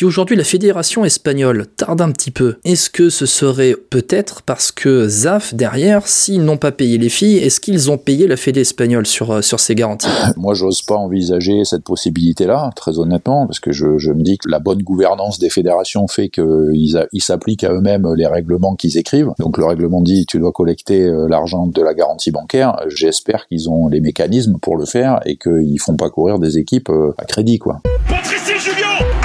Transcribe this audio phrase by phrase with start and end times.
[0.00, 4.72] si aujourd'hui la fédération espagnole tarde un petit peu, est-ce que ce serait peut-être parce
[4.72, 8.62] que ZAF derrière, s'ils n'ont pas payé les filles, est-ce qu'ils ont payé la fédé
[8.62, 10.08] espagnole sur, euh, sur ces garanties?
[10.38, 14.48] Moi, j'ose pas envisager cette possibilité-là, très honnêtement, parce que je, je, me dis que
[14.48, 19.32] la bonne gouvernance des fédérations fait qu'ils ils s'appliquent à eux-mêmes les règlements qu'ils écrivent.
[19.38, 22.74] Donc le règlement dit tu dois collecter euh, l'argent de la garantie bancaire.
[22.86, 26.88] J'espère qu'ils ont les mécanismes pour le faire et qu'ils font pas courir des équipes
[26.88, 27.82] euh, à crédit, quoi.
[28.08, 29.19] Patrice Julien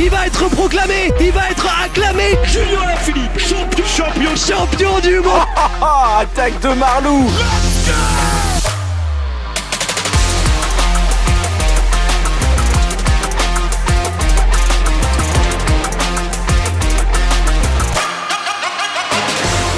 [0.00, 1.12] Il va être proclamé.
[1.20, 2.36] Il va être acclamé.
[2.44, 3.84] Julien Alaphilippe Champion.
[3.84, 5.46] Champion Champion du monde.
[6.20, 7.30] Attaque de Marlou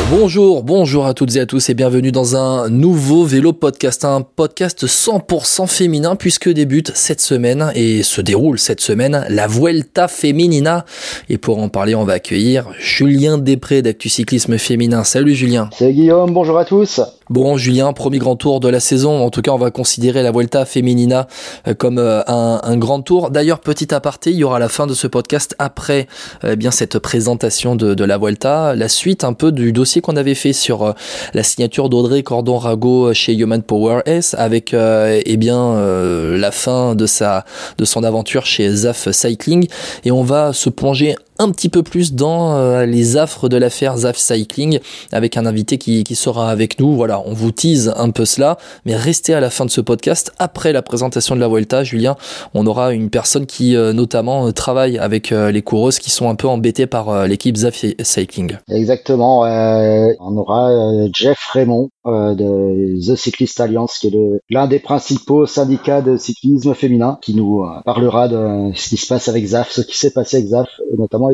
[0.09, 4.23] Bonjour, bonjour à toutes et à tous et bienvenue dans un nouveau vélo podcast, un
[4.23, 10.85] podcast 100% féminin puisque débute cette semaine et se déroule cette semaine la Vuelta Feminina.
[11.29, 15.03] Et pour en parler, on va accueillir Julien Després d'Actu Cyclisme Féminin.
[15.03, 15.71] Salut Julien.
[15.77, 17.01] Salut Guillaume, bonjour à tous.
[17.29, 19.25] Bon, Julien, premier grand tour de la saison.
[19.25, 21.27] En tout cas, on va considérer la Vuelta Feminina
[21.67, 23.31] euh, comme euh, un, grand tour.
[23.31, 26.07] D'ailleurs, petit aparté, il y aura la fin de ce podcast après
[26.45, 30.35] eh bien cette présentation de, la Vuelta, la suite un peu du dossier qu'on avait
[30.35, 30.93] fait sur euh,
[31.35, 35.77] la signature d'Audrey Cordon-Rago chez Human Power S, avec eh bien
[36.37, 37.45] la fin de sa
[37.79, 39.69] de son aventure chez Zaf Cycling,
[40.05, 43.97] et on va se plonger un petit peu plus dans euh, les affres de l'affaire
[43.97, 44.81] Zaf Cycling
[45.13, 46.95] avec un invité qui, qui, sera avec nous.
[46.95, 50.33] Voilà, on vous tease un peu cela, mais restez à la fin de ce podcast.
[50.39, 52.17] Après la présentation de la Vuelta, Julien,
[52.55, 56.35] on aura une personne qui euh, notamment travaille avec euh, les coureuses qui sont un
[56.35, 58.57] peu embêtées par l'équipe Zaf Cycling.
[58.71, 59.41] Exactement.
[59.41, 60.71] on aura
[61.15, 67.19] Jeff Raymond de The Cyclist Alliance, qui est l'un des principaux syndicats de cyclisme féminin,
[67.23, 70.49] qui nous parlera de ce qui se passe avec Zaf, ce qui s'est passé avec
[70.49, 71.26] Zaf, notamment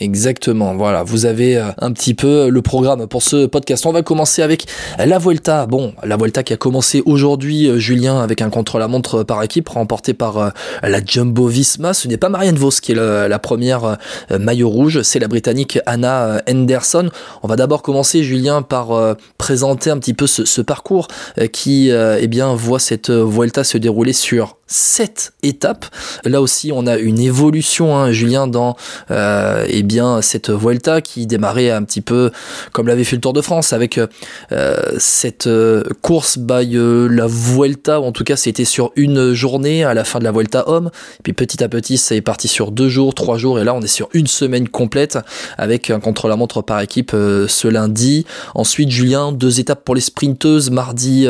[0.00, 3.86] Exactement, voilà, vous avez euh, un petit peu le programme pour ce podcast.
[3.86, 4.66] On va commencer avec
[4.98, 5.66] la Vuelta.
[5.66, 10.14] Bon, la Vuelta qui a commencé aujourd'hui, euh, Julien, avec un contre-la-montre par équipe remporté
[10.14, 10.50] par euh,
[10.82, 11.94] la Jumbo Visma.
[11.94, 13.98] Ce n'est pas Marianne Vos qui est la première
[14.30, 17.10] maillot rouge, c'est la Britannique Anna Henderson.
[17.42, 21.08] On va d'abord commencer, Julien, par présenter un petit peu ce, parcours
[21.52, 25.86] qui, eh bien, voit cette Vuelta se dérouler sur sept étapes.
[26.24, 28.76] Là aussi, on a une évolution, hein, Julien, dans
[29.12, 32.32] euh, eh bien cette Vuelta qui démarrait un petit peu
[32.72, 37.26] comme l'avait fait le Tour de France avec euh, cette euh, course by euh, la
[37.28, 40.68] Vuelta, ou en tout cas c'était sur une journée à la fin de la Vuelta
[40.68, 40.90] homme.
[41.22, 43.80] Puis petit à petit, ça est parti sur deux jours, trois jours, et là on
[43.80, 45.18] est sur une semaine complète
[45.56, 48.26] avec un contre-la-montre par équipe ce lundi.
[48.54, 51.28] Ensuite, Julien, deux étapes pour les sprinteuses, mardi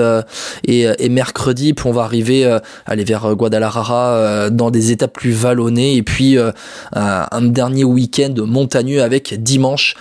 [0.66, 5.32] et, et mercredi, puis on va arriver aller vers Guadalajara euh, dans des étapes plus
[5.32, 6.52] vallonnées et puis euh,
[6.92, 9.96] un dernier week-end montagneux avec dimanche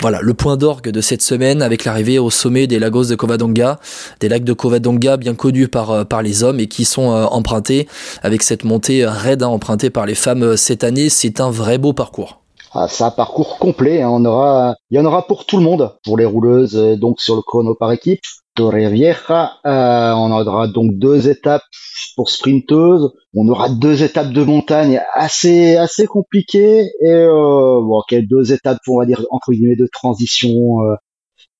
[0.00, 3.80] voilà, le point d'orgue de cette semaine avec l'arrivée au sommet des Lagos de Covadonga,
[4.20, 7.88] des lacs de Covadonga bien connus par, euh, les hommes et qui sont empruntés
[8.22, 11.08] avec cette montée raide hein, empruntée par les femmes cette année.
[11.08, 12.40] C'est un vrai beau parcours.
[12.72, 14.02] Ah, c'est parcours complet.
[14.02, 14.10] Hein.
[14.10, 17.34] On aura, il y en aura pour tout le monde, pour les rouleuses donc sur
[17.34, 18.20] le chrono par équipe,
[19.66, 21.62] Euh, on aura donc deux étapes
[22.16, 23.12] pour sprinteuse.
[23.34, 28.98] On aura deux étapes de montagne assez assez compliquées et euh, bon, deux étapes, on
[28.98, 30.82] va dire entre guillemets de transition.
[30.82, 30.94] Euh,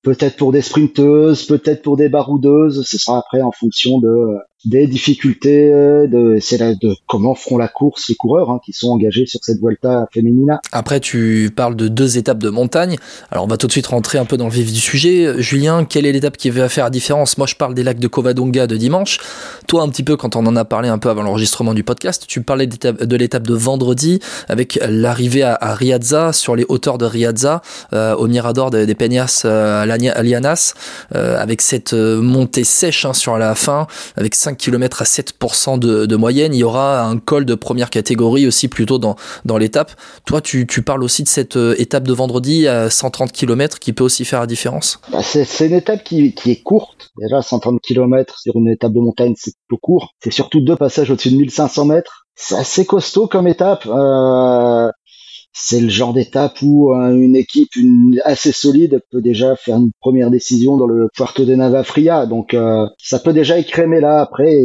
[0.01, 2.85] peut-être pour des sprinteuses, peut-être pour des baroudeuses.
[2.85, 6.39] Ce sera après en fonction de des difficultés euh, de
[6.81, 10.59] de comment feront la course les coureurs hein, qui sont engagés sur cette Vuelta féminina.
[10.71, 12.97] Après tu parles de deux étapes de montagne.
[13.31, 15.41] Alors on va tout de suite rentrer un peu dans le vif du sujet.
[15.41, 17.37] Julien, quelle est l'étape qui va faire la différence?
[17.37, 19.19] Moi je parle des lacs de Covadonga de dimanche.
[19.67, 22.25] Toi un petit peu quand on en a parlé un peu avant l'enregistrement du podcast,
[22.27, 27.05] tu parlais de l'étape de vendredi avec l'arrivée à, à, Riazza sur les hauteurs de
[27.05, 27.61] Riazza
[27.93, 30.73] euh, au Mirador des, Peñas euh, Alianas
[31.15, 35.79] euh, avec cette euh, montée sèche hein, sur la fin avec 5 km à 7%
[35.79, 36.53] de, moyenne.
[36.53, 39.15] Il y aura un col de première catégorie aussi plutôt dans,
[39.45, 39.91] dans l'étape.
[40.25, 44.03] Toi, tu, parles aussi de cette euh, étape de vendredi à 130 km qui peut
[44.03, 47.09] aussi faire la différence bah, c'est, une étape qui, est courte.
[47.17, 50.13] Déjà, 130 km sur une étape de montagne, c'est plutôt court.
[50.23, 52.25] C'est surtout deux passages au-dessus de 1500 mètres.
[52.35, 53.85] C'est assez costaud comme étape.
[53.85, 54.89] Euh,
[55.51, 57.69] c'est le genre d'étape où euh, une équipe
[58.23, 62.25] assez solide peut déjà faire une première décision dans le Puerto de Nava Fria.
[62.25, 64.55] Donc euh, ça peut déjà écrémer là après.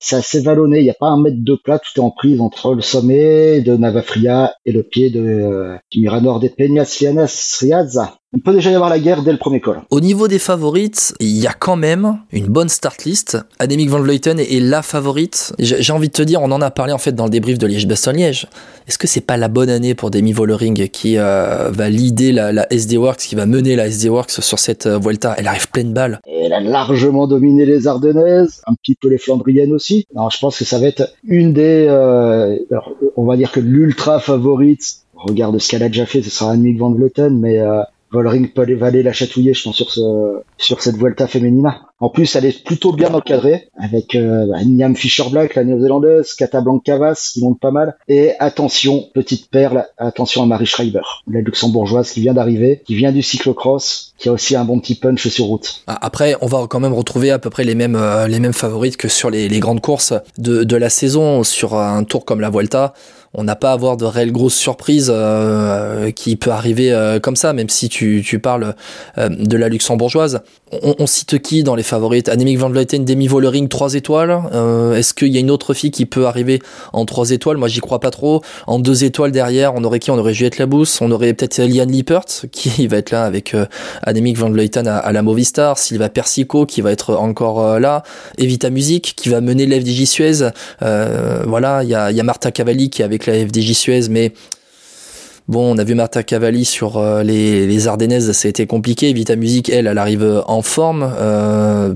[0.00, 0.78] C'est assez vallonné.
[0.78, 3.60] Il n'y a pas un mètre de plat, tout est en prise entre le sommet
[3.60, 6.98] de Navafria et le pied de, euh, du Mirador des Peñas
[7.60, 8.16] Riaza.
[8.32, 9.80] Il peut déjà y avoir la guerre dès le premier col.
[9.90, 13.36] Au niveau des favorites, il y a quand même une bonne start list.
[13.58, 15.52] Annemiek van Vleuten est la favorite.
[15.58, 17.66] J'ai envie de te dire, on en a parlé en fait dans le débrief de
[17.66, 18.46] Liège-Bastogne-Liège.
[18.86, 22.52] Est-ce que c'est pas la bonne année pour Demi Vollering qui euh, va leader la,
[22.52, 25.34] la, SD Works, qui va mener la SD Works sur cette euh, Vuelta?
[25.36, 26.20] Elle arrive pleine balle.
[26.24, 29.89] Elle a largement dominé les Ardennaises, un petit peu les Flandriennes aussi.
[30.14, 32.56] Alors je pense que ça va être une des, euh,
[33.16, 34.82] on va dire que l'ultra favorite.
[35.14, 38.66] Regarde ce qu'elle a déjà fait, ce sera Annemiek van Vleuten, mais euh, Volring peut
[38.82, 41.82] aller la chatouiller, je pense, sur ce, sur cette Vuelta Femenina.
[42.00, 47.30] En plus, elle est plutôt bien encadrée avec euh, bah, Niam Fisher-Black, la néo-zélandaise, Casablanca-Cavas
[47.34, 47.96] qui monte pas mal.
[48.08, 53.12] Et attention, petite perle, attention à Marie Schreiber, la luxembourgeoise qui vient d'arriver, qui vient
[53.12, 55.82] du cyclocross, qui a aussi un bon petit punch sur route.
[55.86, 58.54] Ah, après, on va quand même retrouver à peu près les mêmes, euh, les mêmes
[58.54, 61.44] favorites que sur les, les grandes courses de, de la saison.
[61.44, 62.94] Sur un tour comme la Vuelta,
[63.34, 67.36] on n'a pas à avoir de réelles grosses surprises euh, qui peut arriver euh, comme
[67.36, 68.74] ça, même si tu, tu parles
[69.18, 70.42] euh, de la luxembourgeoise.
[70.72, 72.28] On, on, cite qui dans les favorites?
[72.28, 74.40] Annemiek van Vleuten, Demi Vollering, 3 étoiles.
[74.52, 76.60] Euh, est-ce qu'il y a une autre fille qui peut arriver
[76.92, 77.56] en 3 étoiles?
[77.56, 78.42] Moi, j'y crois pas trop.
[78.68, 80.12] En 2 étoiles derrière, on aurait qui?
[80.12, 83.66] On aurait Juliette Labousse, on aurait peut-être Liane Lippert, qui va être là avec euh,
[84.02, 88.04] Annemiek van Vleuten à, à, la Movistar, Sylva Persico, qui va être encore là,
[88.38, 90.50] Evita Music, qui va mener l'FDJ Suez.
[90.80, 94.32] voilà, il y a, y a Marta Cavalli qui est avec la FDJ Suez, mais
[95.50, 99.12] Bon, on a vu Marta Cavalli sur euh, les, les Ardennaises, ça a été compliqué.
[99.12, 101.12] Vita Music, elle, elle arrive en forme.
[101.18, 101.92] Euh,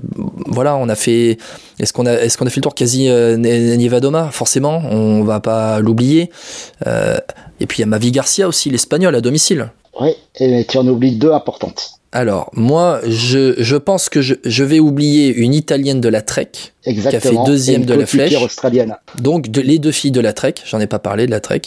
[0.47, 1.39] voilà, on a fait.
[1.79, 6.31] Est-ce qu'on a, fait le tour quasi euh, Forcément, on va pas l'oublier.
[6.89, 7.17] Euh,
[7.61, 9.71] et puis il y a Mavi Garcia aussi, l'espagnol à domicile.
[10.01, 11.94] Oui, et tu en oublies deux importantes.
[12.15, 16.49] Alors, moi, je, je pense que je, je vais oublier une italienne de la Trek,
[16.87, 17.11] Exactement.
[17.11, 18.41] qui a fait deuxième de la flèche.
[18.41, 18.95] australienne.
[19.21, 21.63] Donc, de, les deux filles de la Trek, j'en ai pas parlé de la Trek.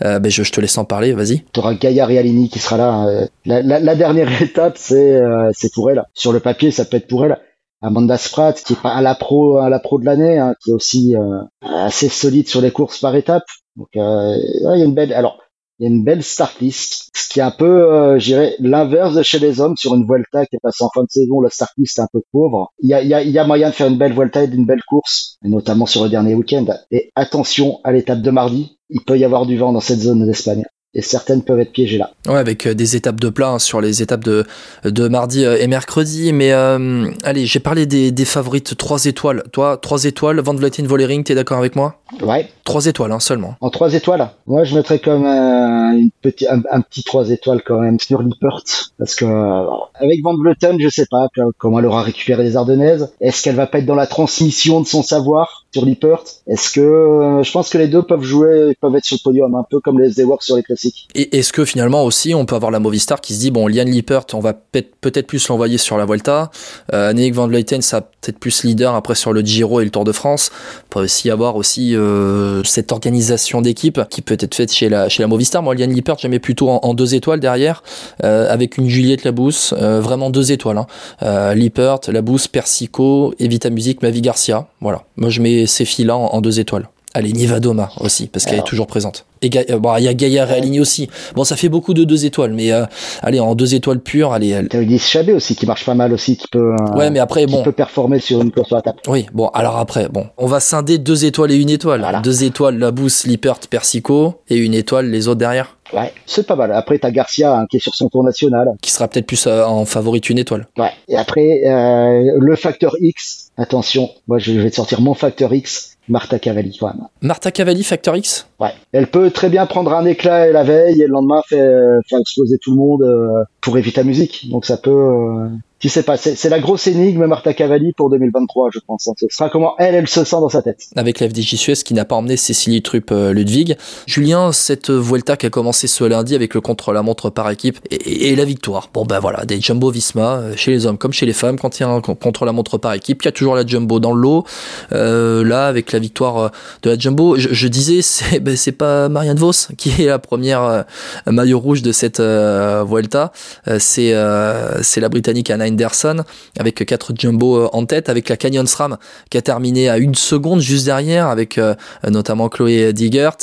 [0.00, 1.44] Euh, ben je, je, te laisse en parler, vas-y.
[1.52, 3.26] Tu auras Gaia Realini qui sera là.
[3.44, 6.02] La, la, la dernière étape, c'est euh, c'est pour elle.
[6.14, 7.36] Sur le papier, ça peut être pour elle.
[7.82, 10.70] Amanda Spratt, qui est pas à la pro, à la pro de l'année, hein, qui
[10.70, 13.44] est aussi euh, assez solide sur les courses par étape.
[13.76, 15.12] Donc, euh, il y a une belle.
[15.12, 15.43] Alors,
[15.78, 18.54] il y a une belle start list, ce qui est un peu, euh, je dirais,
[18.60, 21.40] l'inverse de chez les hommes sur une Vuelta qui est passée en fin de saison,
[21.40, 22.70] la start list est un peu pauvre.
[22.80, 24.66] Il y a, y a, y a moyen de faire une belle Vuelta et d'une
[24.66, 26.66] belle course, notamment sur le dernier week-end.
[26.90, 30.24] Et attention à l'étape de mardi, il peut y avoir du vent dans cette zone
[30.26, 30.64] d'Espagne
[30.94, 32.10] et certaines peuvent être piégées là.
[32.26, 34.44] Ouais, avec des étapes de plat hein, sur les étapes de,
[34.84, 36.32] de mardi et mercredi.
[36.32, 39.42] Mais euh, allez, j'ai parlé des, des favorites 3 étoiles.
[39.52, 41.96] Toi, 3 étoiles, Van Vleuten, Vollering, t'es d'accord avec moi?
[42.22, 42.48] Ouais.
[42.64, 43.56] 3 étoiles hein, seulement.
[43.60, 44.30] En 3 étoiles?
[44.46, 48.62] Moi, je mettrais comme une petit, un, un, petit 3 étoiles quand même sur Lippert.
[48.98, 49.64] Parce que euh,
[49.94, 53.12] avec Van Vleuten, je sais pas comment elle aura récupéré les Ardennaises.
[53.20, 56.80] Est-ce qu'elle va pas être dans la transmission de son savoir sur Lippert Est-ce que
[56.80, 59.80] euh, je pense que les deux peuvent jouer, peuvent être sur le podium, un peu
[59.80, 60.83] comme les SD Works sur les classiques.
[61.14, 63.84] Et est-ce que finalement aussi on peut avoir la Movistar qui se dit bon Lian
[63.84, 66.50] Lippert on va peut-être plus l'envoyer sur la Vuelta,
[66.92, 70.04] euh, Nick Van Vleuten ça peut-être plus leader après sur le Giro et le Tour
[70.04, 70.50] de France.
[70.54, 75.08] Il peut aussi avoir aussi euh, cette organisation d'équipe qui peut être faite chez la
[75.08, 75.62] chez la Movistar.
[75.62, 77.82] Moi Lian Lippert j'aimais plutôt en, deux étoiles derrière
[78.22, 80.78] euh, avec une Juliette Labousse, euh, vraiment deux étoiles.
[80.78, 81.54] Hein.
[81.54, 84.68] Lippert, Labousse, Persico, Evita Music, Mavi Garcia.
[84.80, 86.88] Voilà, moi je mets ces filles là en, en deux étoiles.
[87.16, 89.24] Allez, Nivadoma aussi, parce qu'elle est toujours présente.
[89.40, 91.08] Et il bon, y a Gaïa Realini aussi.
[91.36, 92.86] Bon, ça fait beaucoup de deux étoiles, mais euh,
[93.22, 94.48] allez, en deux étoiles pures, allez.
[94.48, 94.68] Elle...
[94.68, 96.72] T'as Ulysse Chabé aussi qui marche pas mal aussi, qui peut.
[96.72, 97.58] Euh, ouais, mais après, bon.
[97.58, 98.98] Qui peut performer sur une course à la table.
[99.06, 102.00] Oui, bon, alors après, bon, on va scinder deux étoiles et une étoile.
[102.00, 102.20] Voilà.
[102.20, 105.76] Deux étoiles, Labousse, Lippert, Persico, et une étoile, les autres derrière.
[105.92, 106.72] Ouais, c'est pas mal.
[106.72, 108.70] Après, t'as Garcia hein, qui est sur son tour national.
[108.80, 110.66] Qui sera peut-être plus euh, en favorite une étoile.
[110.76, 110.90] Ouais.
[111.08, 113.52] Et après, euh, le facteur X.
[113.56, 115.93] Attention, moi je vais te sortir mon facteur X.
[116.08, 117.08] Marta Cavalli même.
[117.22, 118.46] Marta Cavalli, Factor X?
[118.60, 118.72] Ouais.
[118.92, 122.58] Elle peut très bien prendre un éclat la veille et le lendemain faire, faire exploser
[122.58, 124.48] tout le monde euh, pour éviter la musique.
[124.50, 125.48] Donc ça peut...
[125.74, 129.10] Euh, tu sais pas, c'est la grosse énigme Marta Cavalli pour 2023, je pense.
[129.18, 130.80] Ce sera comment elle, elle se sent dans sa tête.
[130.96, 133.76] Avec la FDJ Suez qui n'a pas emmené Cécilie Trupp euh, Ludwig.
[134.06, 138.36] Julien, cette Vuelta qui a commencé ce lundi avec le contre-la-montre par équipe et, et,
[138.36, 138.88] la victoire.
[138.94, 141.58] Bon ben voilà, des Jumbo Visma euh, chez les hommes comme chez les femmes.
[141.58, 144.12] Quand il y a un contre-la-montre par équipe, il y a toujours la Jumbo dans
[144.12, 144.44] le lot.
[144.92, 146.50] Euh, là, avec la victoire
[146.82, 150.62] de la Jumbo, je, je disais, c'est ben, pas Marianne Vos qui est la première
[150.62, 150.82] euh,
[151.26, 153.32] maillot rouge de cette Vuelta.
[153.78, 156.24] c'est la Britannique Anna Henderson,
[156.58, 158.96] avec quatre jumbo en tête, avec la Canyon SRAM
[159.30, 161.60] qui a terminé à une seconde juste derrière, avec
[162.08, 163.36] notamment Chloé Digert,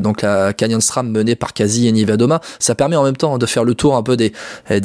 [0.00, 2.40] donc la Canyon SRAM menée par Kazi et Nivadoma.
[2.58, 4.32] Ça permet en même temps de faire le tour un peu des,
[4.70, 4.80] des,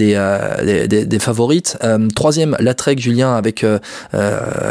[0.87, 1.77] des, des, favorites.
[2.15, 3.65] troisième, la Trek Julien, avec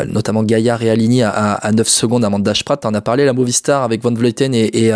[0.09, 2.81] notamment Gaillard et Aligny à, à 9 secondes avant Dashprat.
[2.85, 4.93] On a parlé, la Movistar avec Von Vleuten et, et,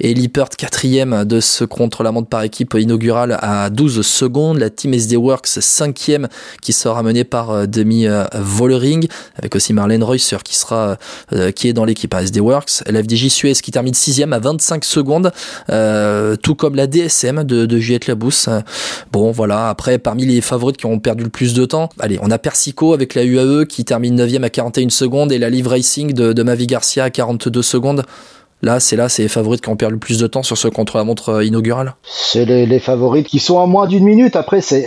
[0.00, 4.58] et Lippert, quatrième de ce contre-la-montre par équipe inaugural à 12 secondes.
[4.58, 6.28] La Team SD Works, cinquième,
[6.60, 9.06] qui sera menée par euh, Demi euh, Vollering,
[9.36, 10.96] avec aussi Marlène Reusser qui sera,
[11.32, 12.82] euh, qui est dans l'équipe à SD Works.
[12.86, 15.32] La FDJ Suez qui termine sixième à 25 secondes,
[16.42, 18.48] tout comme la DSM de, de Juliette Labousse.
[19.12, 19.68] Bon, voilà.
[19.68, 22.92] Après, parmi les favorites qui ont perdu le plus de temps, allez, on a Persico
[22.92, 26.42] avec la UAE qui termine 9 à 41 secondes et la Live Racing de, de
[26.42, 28.04] Mavi Garcia à 42 secondes.
[28.62, 30.68] Là, c'est là, c'est les favorites qui ont perdu le plus de temps sur ce
[30.68, 31.96] contre-la-montre euh, inaugural.
[32.04, 34.36] C'est les, les, favorites qui sont à moins d'une minute.
[34.36, 34.86] Après, c'est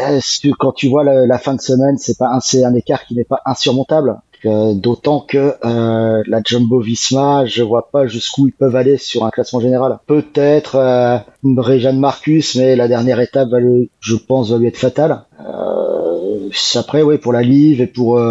[0.57, 3.41] quand tu vois la, fin de semaine, c'est pas un, un écart qui n'est pas
[3.45, 4.15] insurmontable.
[4.45, 9.25] Euh, d'autant que euh, la Jumbo Visma, je vois pas jusqu'où ils peuvent aller sur
[9.25, 9.97] un classement général.
[10.05, 11.17] Peut-être euh,
[11.57, 13.57] Réjeanne Marcus, mais la dernière étape, va
[13.99, 15.23] je pense, va lui être fatale.
[15.39, 18.21] Euh, après, oui, pour la Live et pour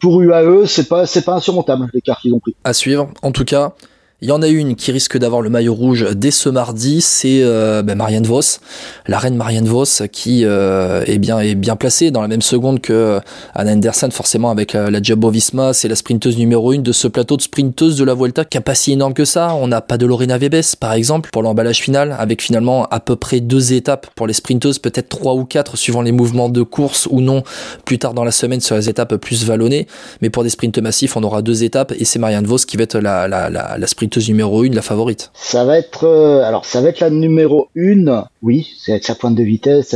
[0.00, 2.54] pour UAE, c'est pas c'est pas insurmontable l'écart qu'ils ont pris.
[2.64, 3.10] À suivre.
[3.22, 3.74] En tout cas,
[4.22, 7.40] il y en a une qui risque d'avoir le maillot rouge dès ce mardi, c'est
[7.42, 8.58] euh, ben Marianne Vos,
[9.06, 12.82] la reine Marianne Vos qui euh, est bien est bien placée dans la même seconde
[12.82, 13.20] que euh,
[13.54, 17.08] Anna Anderson, forcément avec la, la Jumbo Visma, c'est la sprinteuse numéro une de ce
[17.08, 19.54] plateau de sprinteuse de la Vuelta qui a pas si énorme que ça.
[19.54, 23.16] On n'a pas de Lorena Vebes par exemple pour l'emballage final, avec finalement à peu
[23.16, 27.08] près deux étapes pour les sprinteuses, peut-être trois ou quatre suivant les mouvements de course
[27.10, 27.42] ou non
[27.86, 29.86] plus tard dans la semaine sur les étapes plus vallonnées.
[30.20, 32.82] Mais pour des sprints massifs, on aura deux étapes et c'est Marianne Vos qui va
[32.82, 33.86] être la, la, la, la
[34.18, 35.30] numéro 1, la favorite.
[35.34, 39.34] Ça va être, euh, alors ça va être la numéro 1, oui, c'est sa pointe
[39.34, 39.94] de vitesse,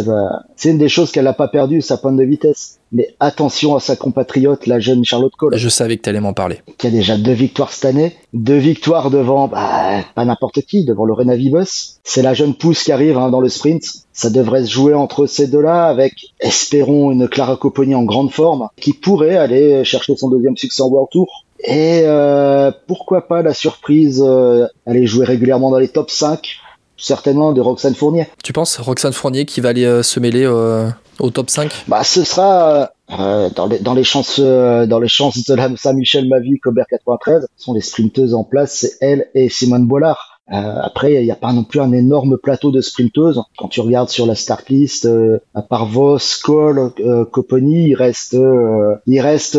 [0.56, 2.78] c'est une des choses qu'elle n'a pas perdu, sa pointe de vitesse.
[2.92, 5.56] Mais attention à sa compatriote, la jeune Charlotte Cole.
[5.56, 6.61] Je savais que tu allais m'en parler.
[6.78, 11.04] Qui a déjà deux victoires cette année, deux victoires devant, bah, pas n'importe qui, devant
[11.04, 11.99] Lorena Vibus.
[12.04, 13.83] C'est la jeune pousse qui arrive hein, dans le sprint.
[14.12, 18.68] Ça devrait se jouer entre ces deux-là, avec, espérons, une Clara Copponi en grande forme,
[18.76, 21.44] qui pourrait aller chercher son deuxième succès en World Tour.
[21.64, 26.59] Et euh, pourquoi pas la surprise, euh, aller jouer régulièrement dans les top 5,
[26.97, 28.28] certainement de Roxane Fournier.
[28.42, 32.23] Tu penses Roxane Fournier qui va aller euh, se mêler au top 5 Bah ce
[32.25, 37.47] sera dans, les, dans les chances dans les chances de la Saint-Michel Mavic Cobert 93
[37.56, 40.33] sont les sprinteuses en place, c'est elle et Simone Bollard.
[40.52, 43.42] Euh, après, il n'y a pas non plus un énorme plateau de sprinteuses.
[43.56, 47.24] Quand tu regardes sur la start list, euh, à part Vos, Cole, euh,
[47.62, 49.58] il reste, euh, il reste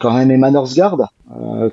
[0.00, 1.10] quand même Emma Norsgaard,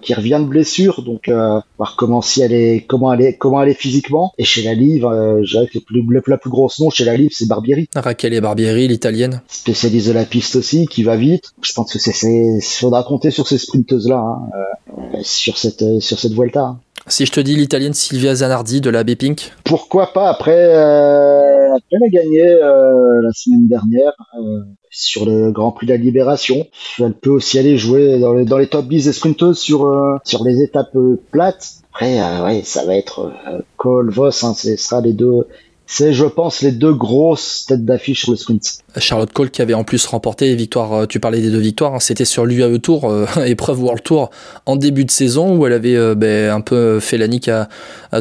[0.02, 1.04] qui revient de blessure.
[1.04, 1.30] Donc,
[1.78, 4.32] voir comment si elle est, comment elle est, comment elle est physiquement.
[4.38, 7.18] Et chez la Livre, je dirais que le, plus, le, plus gros nom chez la
[7.18, 7.90] Livre, c'est Barbieri.
[7.96, 9.42] Raquel et Barbieri, l'italienne.
[9.48, 11.52] Spécialiste de la piste aussi, qui va vite.
[11.62, 16.34] Je pense que c'est, faudra compter sur ces sprinteuses là, hein, sur cette, sur cette
[16.34, 16.62] Vuelta.
[16.62, 16.80] Hein.
[17.08, 22.04] Si je te dis l'italienne Silvia Zanardi de la B-Pink Pourquoi pas Après, euh, elle
[22.04, 26.66] a gagné euh, la semaine dernière euh, sur le Grand Prix de la Libération.
[27.00, 30.96] Elle peut aussi aller jouer dans les, top 10 des sprinteuses sur, sur les étapes
[31.30, 31.74] plates.
[31.92, 33.34] Après, ouais, ça va être
[33.76, 35.46] Cole, Voss, hein, ce sera les deux,
[35.86, 38.83] c'est, je pense, les deux grosses têtes d'affiche sur le sprint.
[38.98, 42.00] Charlotte Cole qui avait en plus remporté victoire, euh, tu parlais des deux victoires, hein,
[42.00, 44.30] c'était sur l'UAE Tour, euh, épreuve World Tour
[44.66, 47.68] en début de saison où elle avait euh, ben, un peu fait la nique à,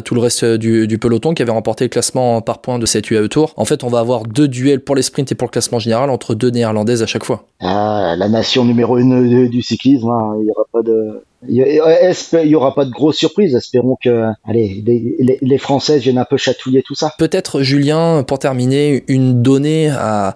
[0.03, 3.27] tout le reste du, peloton qui avait remporté le classement par points de cette UAE
[3.27, 3.53] Tour.
[3.57, 6.09] En fait, on va avoir deux duels pour les sprints et pour le classement général
[6.09, 7.45] entre deux néerlandaises à chaque fois.
[7.59, 12.55] Ah, la nation numéro une du cyclisme, hein, il n'y aura pas de, il y
[12.55, 13.55] aura pas de grosses surprises.
[13.55, 17.13] Espérons que, allez, les, les, Françaises viennent un peu chatouiller tout ça.
[17.17, 20.35] Peut-être, Julien, pour terminer, une donnée à,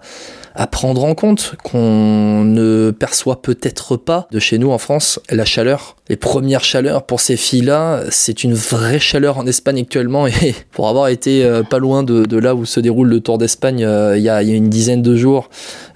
[0.58, 5.44] à prendre en compte qu'on ne perçoit peut-être pas de chez nous en France la
[5.44, 5.94] chaleur.
[6.08, 10.32] Les premières chaleurs pour ces filles-là, c'est une vraie chaleur en Espagne actuellement et
[10.72, 14.18] pour avoir été euh, pas loin de, là où se déroule le Tour d'Espagne euh,
[14.18, 15.48] il y, a, une dizaine de jours,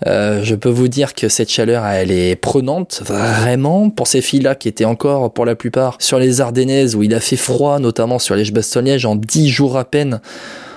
[0.07, 4.55] euh, je peux vous dire que cette chaleur, elle est prenante vraiment pour ces filles-là
[4.55, 8.21] qui étaient encore pour la plupart sur les Ardennaises où il a fait froid, notamment
[8.21, 10.21] sur les Bastogne-Liège en 10 jours à peine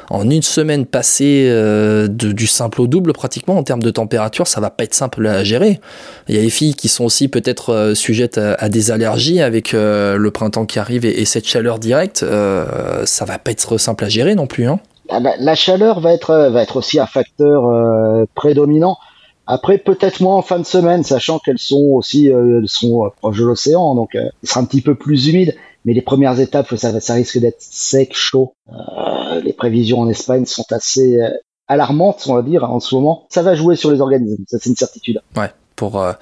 [0.09, 4.61] en une semaine passée euh, du simple au double pratiquement en termes de température, ça
[4.61, 5.79] va pas être simple à gérer.
[6.27, 9.73] Il y a des filles qui sont aussi peut-être euh, sujettes à, des allergies avec
[9.73, 14.09] euh, le printemps qui arrive et, cette chaleur directe, ça va pas être simple à
[14.09, 14.67] gérer non plus.
[14.67, 14.79] Hein.
[15.09, 17.63] La, chaleur va être, aussi un facteur
[18.35, 18.97] prédominant.
[19.47, 22.31] Après, peut-être moins en fin de semaine, sachant qu'elles sont aussi
[22.67, 25.55] sont proches de l'océan, donc il sera un petit peu plus humide.
[25.85, 28.55] Mais les premières étapes, ça, ça risque d'être sec, chaud.
[28.69, 31.29] Euh, les prévisions en Espagne sont assez euh,
[31.67, 33.25] alarmantes, on va dire, en ce moment.
[33.29, 35.21] Ça va jouer sur les organismes, ça c'est une certitude.
[35.75, 36.13] Pour euh,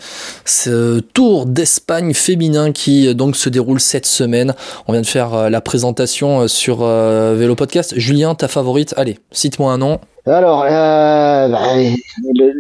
[0.45, 4.53] ce Tour d'Espagne féminin qui euh, donc se déroule cette semaine.
[4.88, 7.93] On vient de faire euh, la présentation sur Vélo Podcast.
[7.98, 8.93] Julien, ta favorite?
[8.98, 10.00] Allez, cite-moi un nom.
[10.25, 11.98] Alors, bah, il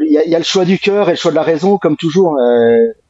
[0.09, 2.37] y, a le choix du cœur et le choix de la raison, comme toujours.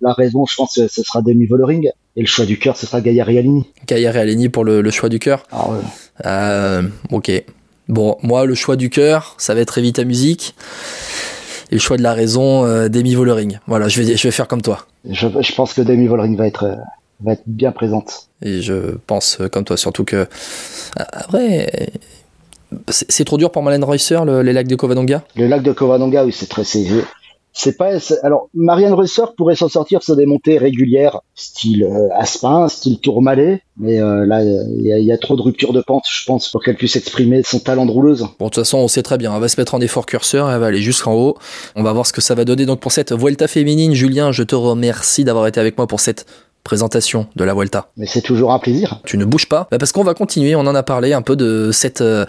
[0.02, 1.90] la raison, je pense, ce sera Demi Vollering.
[2.16, 3.66] Et le choix du cœur, ce sera Gaia Realini.
[3.88, 5.44] Gaia Realini pour le, choix du cœur
[6.24, 7.32] ah Ok.
[7.90, 10.56] Bon, moi, le choix du cœur, ça va être Evita Musique
[11.74, 13.58] et le choix de la raison euh, Demi Vollering.
[13.66, 14.86] Voilà, je vais, je vais faire comme toi.
[15.10, 16.78] Je, je pense que Demi Vollering va être,
[17.22, 18.28] va être bien présente.
[18.44, 20.28] Et je pense comme toi, surtout que.
[20.96, 21.90] Après.
[22.90, 25.22] C'est trop dur pour Malène Reusser, les lacs de Covadonga?
[25.36, 26.64] Le lac de Covadonga, oui, c'est très
[27.54, 27.92] c'est pas
[28.24, 33.62] alors Marianne Reusser pourrait s'en sortir sur des montées régulières style euh, Aspin style Tourmalet
[33.78, 36.76] mais euh, là il y, a trop de ruptures de pente je pense pour qu'elle
[36.76, 38.22] puisse exprimer son talent de rouleuse.
[38.40, 40.50] Bon de toute façon on sait très bien elle va se mettre en effort curseur
[40.50, 41.38] elle va aller jusqu'en haut.
[41.76, 43.94] On va voir ce que ça va donner donc pour cette Vuelta féminine.
[43.94, 46.26] Julien je te remercie d'avoir été avec moi pour cette
[46.64, 47.90] présentation de la Vuelta.
[47.98, 49.02] Mais c'est toujours un plaisir.
[49.06, 51.36] Tu ne bouges pas, bah, parce qu'on va continuer, on en a parlé un peu
[51.36, 52.26] de cette euh,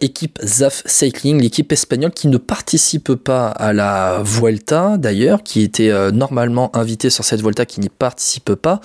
[0.00, 5.90] équipe ZAF Cycling, l'équipe espagnole qui ne participe pas à la Vuelta d'ailleurs, qui était
[5.90, 8.80] euh, normalement invitée sur cette Vuelta, qui n'y participe pas,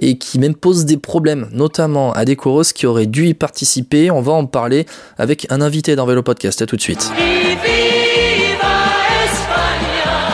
[0.00, 4.10] et qui même pose des problèmes, notamment à des coureuses qui auraient dû y participer.
[4.10, 4.86] On va en parler
[5.18, 6.62] avec un invité dans Vélo Podcast.
[6.62, 7.10] À tout de suite.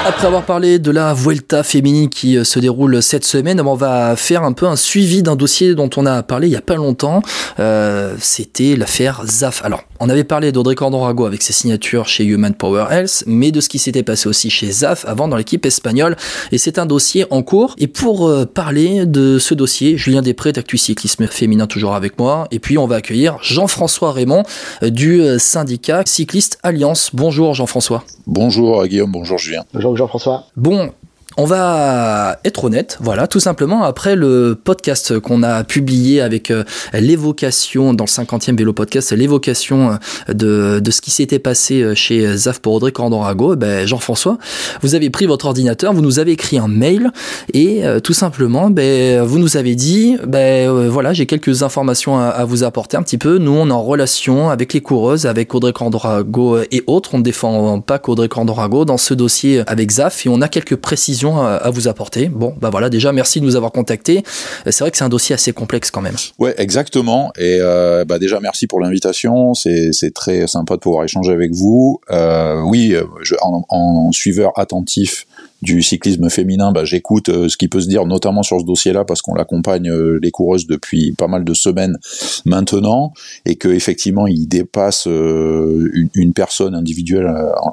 [0.09, 4.17] Après avoir parlé de la Vuelta féminine qui euh, se déroule cette semaine, on va
[4.17, 6.77] faire un peu un suivi d'un dossier dont on a parlé il y a pas
[6.77, 7.21] longtemps.
[7.61, 9.63] Euh, C'était l'affaire ZAF.
[9.67, 13.61] Alors, on avait parlé d'Audrey Cordorago avec ses signatures chez Human Power Health, mais de
[13.61, 16.17] ce qui s'était passé aussi chez ZAF avant dans l'équipe espagnole.
[16.53, 17.75] Et c'est un dossier en cours.
[17.77, 22.49] Et pour euh, parler de ce dossier, Julien Després d'Actu Cyclisme Féminin toujours avec moi.
[22.51, 24.45] Et puis on va accueillir Jean-François Raymond
[24.83, 27.11] euh, du syndicat Cycliste Alliance.
[27.13, 28.05] Bonjour Jean-François.
[28.27, 29.65] Bonjour Guillaume, bonjour Julien.
[29.75, 30.45] Bonjour Jean-François.
[30.57, 30.93] Bon,
[31.41, 36.65] on va être honnête, voilà, tout simplement après le podcast qu'on a publié avec euh,
[36.93, 39.97] l'évocation dans le 50e vélo podcast, l'évocation
[40.29, 44.37] euh, de, ce qui s'était passé euh, chez Zaf pour Audrey Cordorago, ben, Jean-François,
[44.83, 47.13] vous avez pris votre ordinateur, vous nous avez écrit un mail
[47.55, 52.65] et tout simplement, ben, vous nous avez dit, ben, voilà, j'ai quelques informations à, vous
[52.65, 53.39] apporter un petit peu.
[53.39, 57.11] Nous, on est en relation avec les coureuses, avec Audrey Cordorago et autres.
[57.15, 60.77] On ne défend pas qu'Audrey Cordorago dans ce dossier avec Zaf et on a quelques
[60.77, 62.29] précisions à, vous apporter.
[62.29, 64.23] Bon, bah voilà, déjà merci de nous avoir contactés.
[64.65, 66.17] C'est vrai que c'est un dossier assez complexe quand même.
[66.39, 67.33] Ouais, exactement.
[67.39, 69.55] Et euh, bah déjà merci pour l'invitation.
[69.55, 72.01] C'est très sympa de pouvoir échanger avec vous.
[72.11, 72.95] Euh, oui,
[73.41, 75.27] en, suiveur attentif
[75.63, 79.05] du cyclisme féminin, bah, j'écoute euh, ce qui peut se dire, notamment sur ce dossier-là,
[79.05, 81.99] parce qu'on l'accompagne euh, les coureuses depuis pas mal de semaines
[82.45, 83.13] maintenant,
[83.45, 87.27] et que effectivement il dépasse euh, une, personne individuelle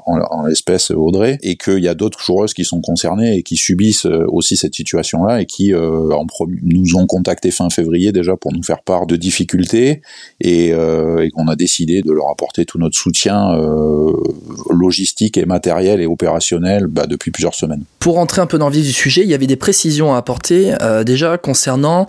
[0.06, 4.06] en, l'espèce Audrey, et qu'il y a d'autres coureuses qui sont concernées et qui subissent
[4.06, 6.26] aussi cette situation-là et qui en
[6.62, 10.00] nous ont contacté fin février déjà pour nous faire part de difficultés
[10.40, 13.52] et, et qu'on a décidé de leur apporter tout notre soutien
[14.70, 17.75] logistique et matériel et opérationnel bah, depuis plusieurs semaines.
[17.98, 20.18] Pour entrer un peu dans le vif du sujet, il y avait des précisions à
[20.18, 22.06] apporter euh, déjà concernant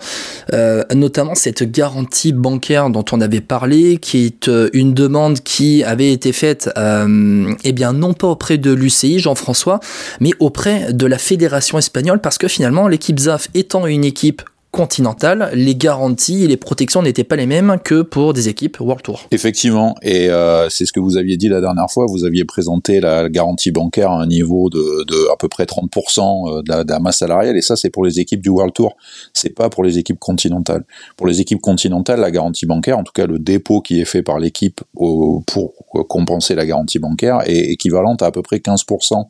[0.52, 5.82] euh, notamment cette garantie bancaire dont on avait parlé, qui est euh, une demande qui
[5.82, 9.80] avait été faite, eh bien non pas auprès de l'UCI, Jean-François,
[10.20, 15.50] mais auprès de la fédération espagnole, parce que finalement l'équipe ZAF étant une équipe continentale,
[15.54, 19.26] les garanties et les protections n'étaient pas les mêmes que pour des équipes World Tour.
[19.30, 23.00] Effectivement, et euh, c'est ce que vous aviez dit la dernière fois, vous aviez présenté
[23.00, 26.98] la garantie bancaire à un niveau de, à peu près 30% euh, de de la,
[27.00, 28.96] masse salariale, et ça c'est pour les équipes du World Tour,
[29.32, 30.84] c'est pas pour les équipes continentales.
[31.16, 34.22] Pour les équipes continentales, la garantie bancaire, en tout cas le dépôt qui est fait
[34.22, 35.74] par l'équipe pour
[36.08, 39.24] compenser la garantie bancaire, est équivalente à à peu près 15%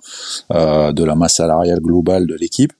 [0.53, 2.73] euh, de la masse salariale globale de l'équipe.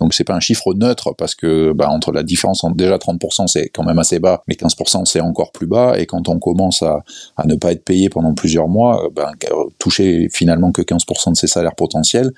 [0.00, 3.46] Donc c'est pas un chiffre neutre parce que bah, entre la différence entre déjà 30%
[3.46, 5.98] c'est quand même assez bas, mais 15% c'est encore plus bas.
[5.98, 7.04] Et quand on commence à,
[7.36, 9.32] à ne pas être payé pendant plusieurs mois, ben,
[9.78, 12.32] toucher finalement que 15% de ses salaires potentiels,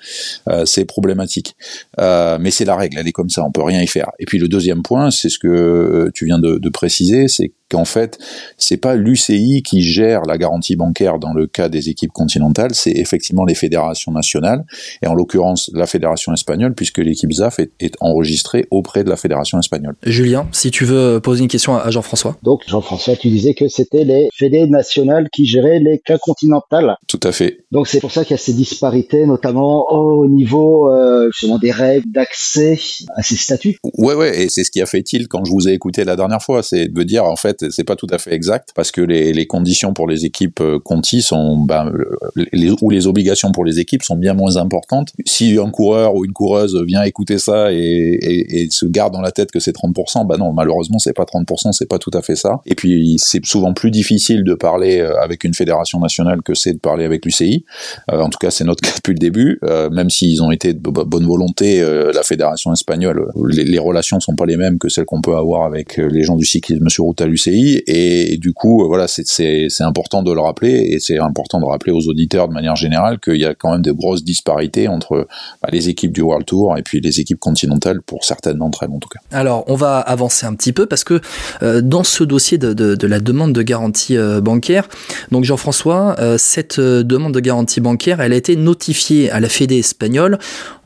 [0.49, 1.55] euh, c'est problématique.
[1.99, 4.11] Euh, mais c'est la règle, elle est comme ça, on peut rien y faire.
[4.19, 7.51] Et puis le deuxième point, c'est ce que euh, tu viens de, de préciser, c'est
[7.69, 8.19] qu'en fait,
[8.57, 12.91] c'est pas l'UCI qui gère la garantie bancaire dans le cas des équipes continentales, c'est
[12.91, 14.65] effectivement les fédérations nationales,
[15.01, 19.15] et en l'occurrence la fédération espagnole, puisque l'équipe ZAF est, est, enregistré auprès de la
[19.15, 19.95] fédération espagnole.
[20.03, 22.37] Julien, si tu veux poser une question à Jean-François.
[22.43, 26.97] Donc Jean-François, tu disais que c'était les fédés nationales qui géraient les cas continentales.
[27.07, 27.65] Tout à fait.
[27.71, 31.71] Donc c'est pour ça qu'il y a ces disparités, notamment au niveau euh, justement des
[31.71, 32.79] règles d'accès
[33.15, 33.77] à ces statuts.
[33.97, 36.15] Ouais, ouais, et c'est ce qui a fait tilt quand je vous ai écouté la
[36.15, 39.01] dernière fois, c'est de dire en fait c'est pas tout à fait exact parce que
[39.01, 41.91] les, conditions pour les équipes euh, Conti sont ben,
[42.35, 45.13] les, ou les obligations pour les équipes sont bien moins importantes.
[45.25, 49.51] Si un coureur ou une coureuse vient écouter ça et, se garde dans la tête
[49.51, 52.61] que c'est 30%, bah non, malheureusement c'est pas 30%, c'est pas tout à fait ça.
[52.65, 56.73] Et puis c'est souvent plus difficile de parler euh, avec une fédération nationale que c'est
[56.73, 57.65] de parler avec l'UCI.
[58.11, 60.73] Euh, en tout cas, c'est notre cas depuis le début, euh, même s'ils ont été
[60.73, 61.81] de bonne volonté,
[62.13, 65.63] la fédération espagnole, les, les, relations sont pas les mêmes que celles qu'on peut avoir
[65.63, 67.44] avec les gens du cyclisme sur route à l'UCI.
[67.47, 72.07] Et, du coup, voilà, c'est important de le rappeler et c'est important de rappeler aux
[72.07, 75.27] auditeurs de manière générale qu'il y a quand même de grosses disparités entre
[75.61, 78.91] bah, les équipes du World Tour et puis les équipes continentales pour certaines d'entre elles
[78.91, 79.19] en tout cas.
[79.31, 81.21] Alors, on va avancer un petit peu parce que
[81.63, 84.87] euh, dans ce dossier de, la demande de garantie euh, bancaire,
[85.31, 89.79] donc Jean-François, euh, cette demande de garantie bancaire, elle a été notifiée à la Fédé
[89.79, 90.39] espagnole,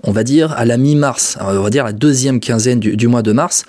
[0.04, 3.32] on va dire à la mi-mars, on va dire la deuxième quinzaine du mois de
[3.32, 3.66] mars.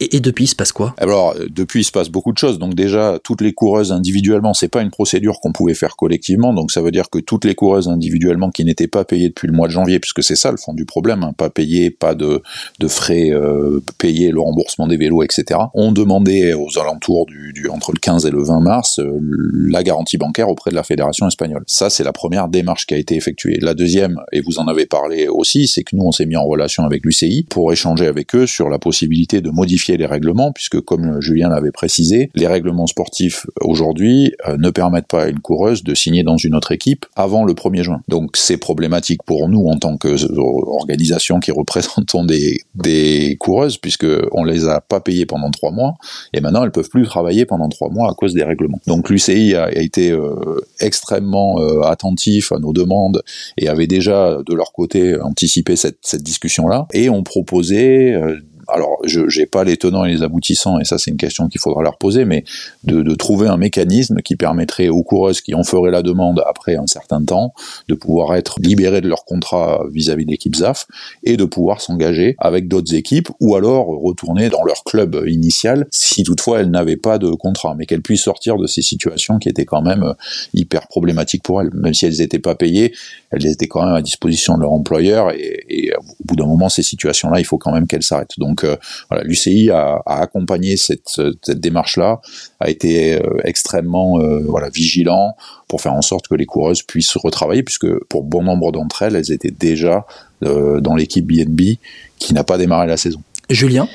[0.00, 0.94] Et, et, depuis, il se passe quoi?
[0.98, 2.58] Alors, depuis, il se passe beaucoup de choses.
[2.58, 6.54] Donc déjà, toutes les coureuses individuellement, c'est pas une procédure qu'on pouvait faire collectivement.
[6.54, 9.52] Donc ça veut dire que toutes les coureuses individuellement qui n'étaient pas payées depuis le
[9.52, 12.42] mois de janvier, puisque c'est ça le fond du problème, hein, pas payées, pas de,
[12.78, 17.68] de frais euh, payés, le remboursement des vélos, etc., ont demandé aux alentours du, du
[17.68, 21.28] entre le 15 et le 20 mars euh, la garantie bancaire auprès de la fédération
[21.28, 21.62] espagnole.
[21.66, 23.58] Ça, c'est la première démarche qui a été effectuée.
[23.60, 26.44] La deuxième, et vous en avez parlé aussi, c'est que nous, on s'est mis en
[26.44, 30.80] relation avec l'UCI pour échanger avec eux sur la possibilité de modifier les règlements, puisque
[30.80, 35.82] comme Julien l'avait précisé, les règlements sportifs aujourd'hui euh, ne permettent pas à une coureuse
[35.82, 38.00] de signer dans une autre équipe avant le 1er juin.
[38.08, 44.44] Donc c'est problématique pour nous en tant qu'organisation qui représentons des, des coureuses, puisque on
[44.44, 45.94] les a pas payées pendant trois mois,
[46.32, 48.80] et maintenant elles peuvent plus travailler pendant trois mois à cause des règlements.
[48.86, 53.22] Donc l'UCI a, été euh, extrêmement euh, attentif à nos demandes
[53.56, 58.40] et avait déjà de leur côté anticipé cette, cette discussion-là, et ont proposé euh,
[58.72, 61.60] alors je n'ai pas les tenants et les aboutissants, et ça c'est une question qu'il
[61.60, 62.44] faudra leur poser, mais
[62.84, 66.86] de, trouver un mécanisme qui permettrait aux coureuses qui en feraient la demande après un
[66.86, 67.52] certain temps
[67.88, 70.86] de pouvoir être libérées de leur contrat vis-à-vis de l'équipe ZAF
[71.22, 76.22] et de pouvoir s'engager avec d'autres équipes ou alors retourner dans leur club initial si
[76.22, 79.66] toutefois elles n'avaient pas de contrat, mais qu'elles puissent sortir de ces situations qui étaient
[79.66, 80.14] quand même
[80.54, 82.94] hyper problématiques pour elles, même si elles n'étaient pas payées,
[83.30, 86.68] elles étaient quand même à disposition de leur employeur et, et au bout d'un moment
[86.68, 88.38] ces situations-là il faut quand même qu'elles s'arrêtent.
[88.38, 88.76] Donc euh,
[89.08, 91.08] voilà, l'UCI a, a, accompagné cette,
[91.42, 92.20] cette démarche-là,
[92.60, 95.36] a été euh, extrêmement euh, voilà vigilant
[95.68, 99.16] pour faire en sorte que les coureuses puissent retravailler, puisque pour bon nombre d'entre elles,
[99.16, 100.06] elles étaient déjà
[100.44, 101.76] euh, dans l'équipe BNB
[102.18, 103.20] qui n'a pas démarré la saison.
[103.48, 103.88] Julien?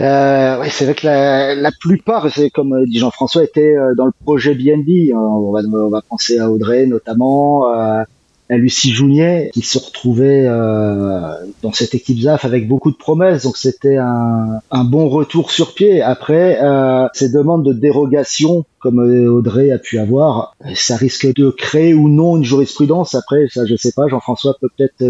[0.00, 4.12] Euh, ouais, c'est vrai que la, la plupart, c'est comme dit Jean-François, étaient dans le
[4.24, 5.14] projet BNB.
[5.14, 8.02] On va, on va penser à Audrey notamment, euh,
[8.52, 13.44] à Lucie Jounier qui se retrouvait euh, dans cette équipe ZAF avec beaucoup de promesses,
[13.44, 16.02] donc c'était un, un, bon retour sur pied.
[16.02, 21.94] Après, euh, ces demandes de dérogation, comme Audrey a pu avoir, ça risque de créer
[21.94, 23.14] ou non une jurisprudence.
[23.14, 25.02] Après, ça je sais pas, Jean-François peut peut-être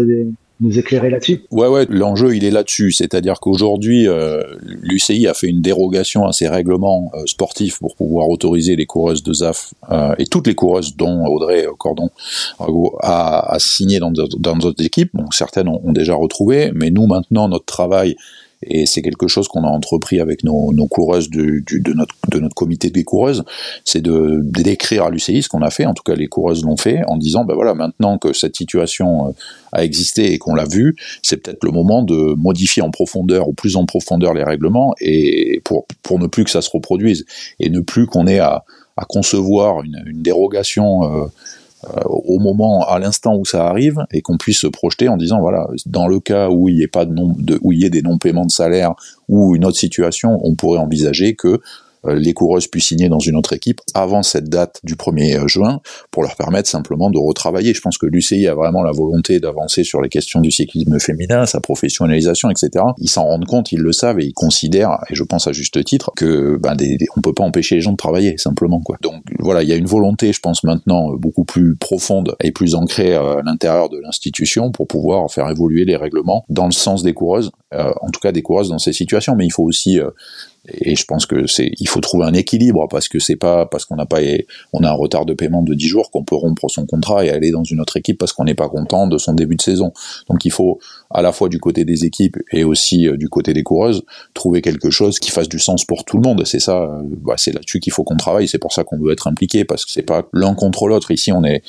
[0.63, 5.47] nous éclairer là-dessus Ouais, ouais, l'enjeu il est là-dessus, c'est-à-dire qu'aujourd'hui euh, l'UCI a fait
[5.47, 10.15] une dérogation à ses règlements euh, sportifs pour pouvoir autoriser les coureuses de ZAF euh,
[10.17, 12.09] et toutes les coureuses dont Audrey Cordon
[12.59, 15.11] a, a signé dans d'autres équipes.
[15.31, 18.15] Certaines ont déjà retrouvé, mais nous maintenant notre travail
[18.67, 23.03] et c'est quelque chose qu'on a entrepris avec nos, nos coureuses de, notre, comité des
[23.03, 23.43] coureuses,
[23.85, 26.77] c'est de, décrire à l'UCI ce qu'on a fait, en tout cas les coureuses l'ont
[26.77, 29.35] fait, en disant, ben voilà, maintenant que cette situation
[29.71, 33.53] a existé et qu'on l'a vu, c'est peut-être le moment de modifier en profondeur ou
[33.53, 37.25] plus en profondeur les règlements et pour, pour ne plus que ça se reproduise
[37.59, 38.63] et ne plus qu'on ait à,
[39.09, 41.25] concevoir une, une dérogation euh,
[42.05, 45.67] au moment, à l'instant où ça arrive, et qu'on puisse se projeter en disant voilà,
[45.85, 48.01] dans le cas où il y ait pas de de, où il y ait des
[48.01, 48.93] non-paiements de salaire
[49.29, 51.61] ou une autre situation, on pourrait envisager que
[52.05, 56.23] les coureuses puissent signer dans une autre équipe avant cette date du 1er juin pour
[56.23, 57.73] leur permettre simplement de retravailler.
[57.73, 61.45] Je pense que l'UCI a vraiment la volonté d'avancer sur les questions du cyclisme féminin,
[61.45, 62.85] sa professionnalisation, etc.
[62.97, 65.83] Ils s'en rendent compte, ils le savent et ils considèrent, et je pense à juste
[65.83, 66.75] titre, que ben,
[67.15, 68.81] on peut pas empêcher les gens de travailler simplement.
[68.81, 68.97] Quoi.
[69.01, 72.75] Donc voilà, il y a une volonté, je pense maintenant, beaucoup plus profonde et plus
[72.75, 77.13] ancrée à l'intérieur de l'institution pour pouvoir faire évoluer les règlements dans le sens des
[77.13, 79.35] coureuses, euh, en tout cas des coureuses dans ces situations.
[79.35, 80.09] Mais il faut aussi euh,
[80.69, 83.83] Et je pense que c'est, il faut trouver un équilibre parce que c'est pas parce
[83.83, 84.19] qu'on n'a pas,
[84.71, 87.31] on a un retard de paiement de 10 jours qu'on peut rompre son contrat et
[87.31, 89.91] aller dans une autre équipe parce qu'on n'est pas content de son début de saison.
[90.29, 93.53] Donc il faut à la fois du côté des équipes et aussi euh, du côté
[93.53, 96.43] des coureuses trouver quelque chose qui fasse du sens pour tout le monde.
[96.45, 98.47] C'est ça, euh, bah, c'est là-dessus qu'il faut qu'on travaille.
[98.47, 101.11] C'est pour ça qu'on veut être impliqué parce que c'est pas l'un contre l'autre.
[101.11, 101.61] Ici, on est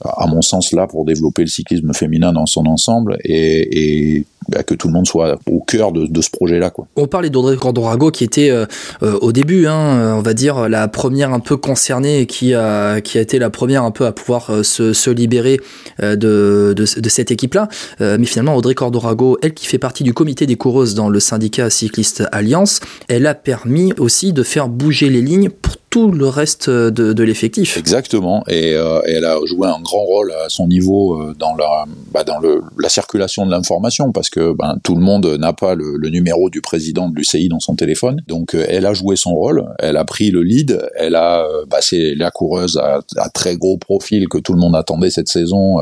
[0.00, 4.62] à mon sens là pour développer le cyclisme féminin dans son ensemble et, et bah,
[4.62, 6.70] que tout le monde soit au cœur de, ce projet-là.
[6.70, 6.86] Quoi.
[6.96, 8.66] On parlait d'Audrey Cordorago qui était euh,
[9.02, 13.00] euh, au début, hein, on va dire, la première un peu concernée et qui a,
[13.00, 15.60] qui a été la première un peu à pouvoir euh, se, se libérer
[16.00, 17.68] de, de, de cette équipe-là.
[18.00, 21.68] mais finalement, Audrey Cordorago, elle qui fait partie du comité des coureuses dans le syndicat
[21.70, 26.70] cycliste Alliance, elle a permis aussi de faire bouger les lignes pour tout le reste
[26.70, 27.76] de, l'effectif.
[27.76, 31.54] Exactement, et, euh, et, elle a joué un grand rôle à son niveau euh, dans
[31.56, 35.52] la, bah, dans le, la circulation de l'information, parce que ben, tout le monde n'a
[35.52, 38.22] pas le, numéro du président de l'UCI dans son téléphone.
[38.26, 41.78] Donc euh, elle a joué son rôle, elle a pris le lead, elle a, bah,
[41.80, 45.78] c'est la coureuse à, très gros profil que tout le monde attendait cette saison,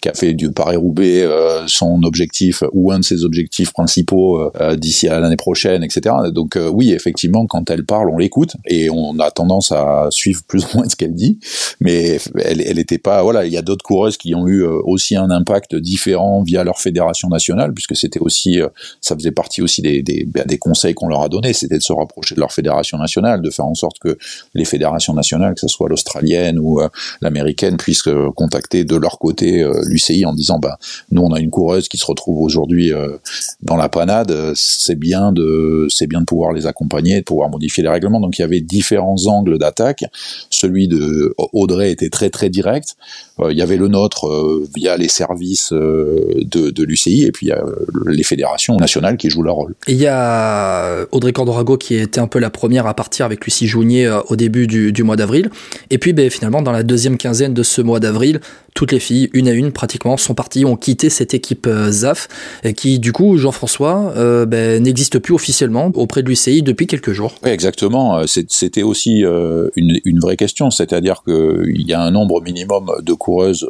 [0.00, 1.28] qui a fait du Paris-Roubaix
[1.66, 6.14] son objectif ou un de ses objectifs principaux d'ici à l'année prochaine, etc.
[6.32, 10.78] Donc oui, effectivement, quand elle parle, on l'écoute et on a à suivre plus ou
[10.78, 11.38] moins ce qu'elle dit,
[11.80, 13.22] mais elle, elle était pas.
[13.22, 16.64] Voilà, il y a d'autres coureuses qui ont eu euh, aussi un impact différent via
[16.64, 18.68] leur fédération nationale, puisque c'était aussi, euh,
[19.00, 21.92] ça faisait partie aussi des, ben, des conseils qu'on leur a donnés, c'était de se
[21.92, 24.16] rapprocher de leur fédération nationale, de faire en sorte que
[24.54, 26.88] les fédérations nationales, que ce soit l'australienne ou euh,
[27.20, 30.78] l'américaine, puissent contacter de leur côté l'UCI en disant, bah,
[31.10, 32.92] nous on a une coureuse qui se retrouve aujourd'hui
[33.62, 37.82] dans la panade, c'est bien de, c'est bien de pouvoir les accompagner, de pouvoir modifier
[37.82, 38.20] les règlements.
[38.20, 40.04] Donc il y avait différents angles d'attaque.
[40.50, 42.96] Celui de Audrey était très très direct.
[43.42, 47.32] Euh, il y avait le nôtre euh, via les services euh, de, de l'UCI et
[47.32, 47.62] puis il y a
[48.06, 49.74] les fédérations nationales qui jouent leur rôle.
[49.88, 53.66] il y a Audrey Cordorago qui était un peu la première à partir avec Lucie
[53.66, 55.50] Jounier au début du, du mois d'avril.
[55.90, 58.40] Et puis ben, finalement dans la deuxième quinzaine de ce mois d'avril,
[58.74, 62.28] toutes les filles, une à une pratiquement, sont parties, ont quitté cette équipe ZAF,
[62.64, 67.12] et qui du coup, Jean-François, euh, ben, n'existe plus officiellement auprès de l'UCI depuis quelques
[67.12, 67.34] jours.
[67.44, 68.22] Oui, exactement.
[68.26, 69.24] C'était aussi
[69.76, 73.12] une, une, vraie question, c'est-à-dire qu'il y a un nombre minimum de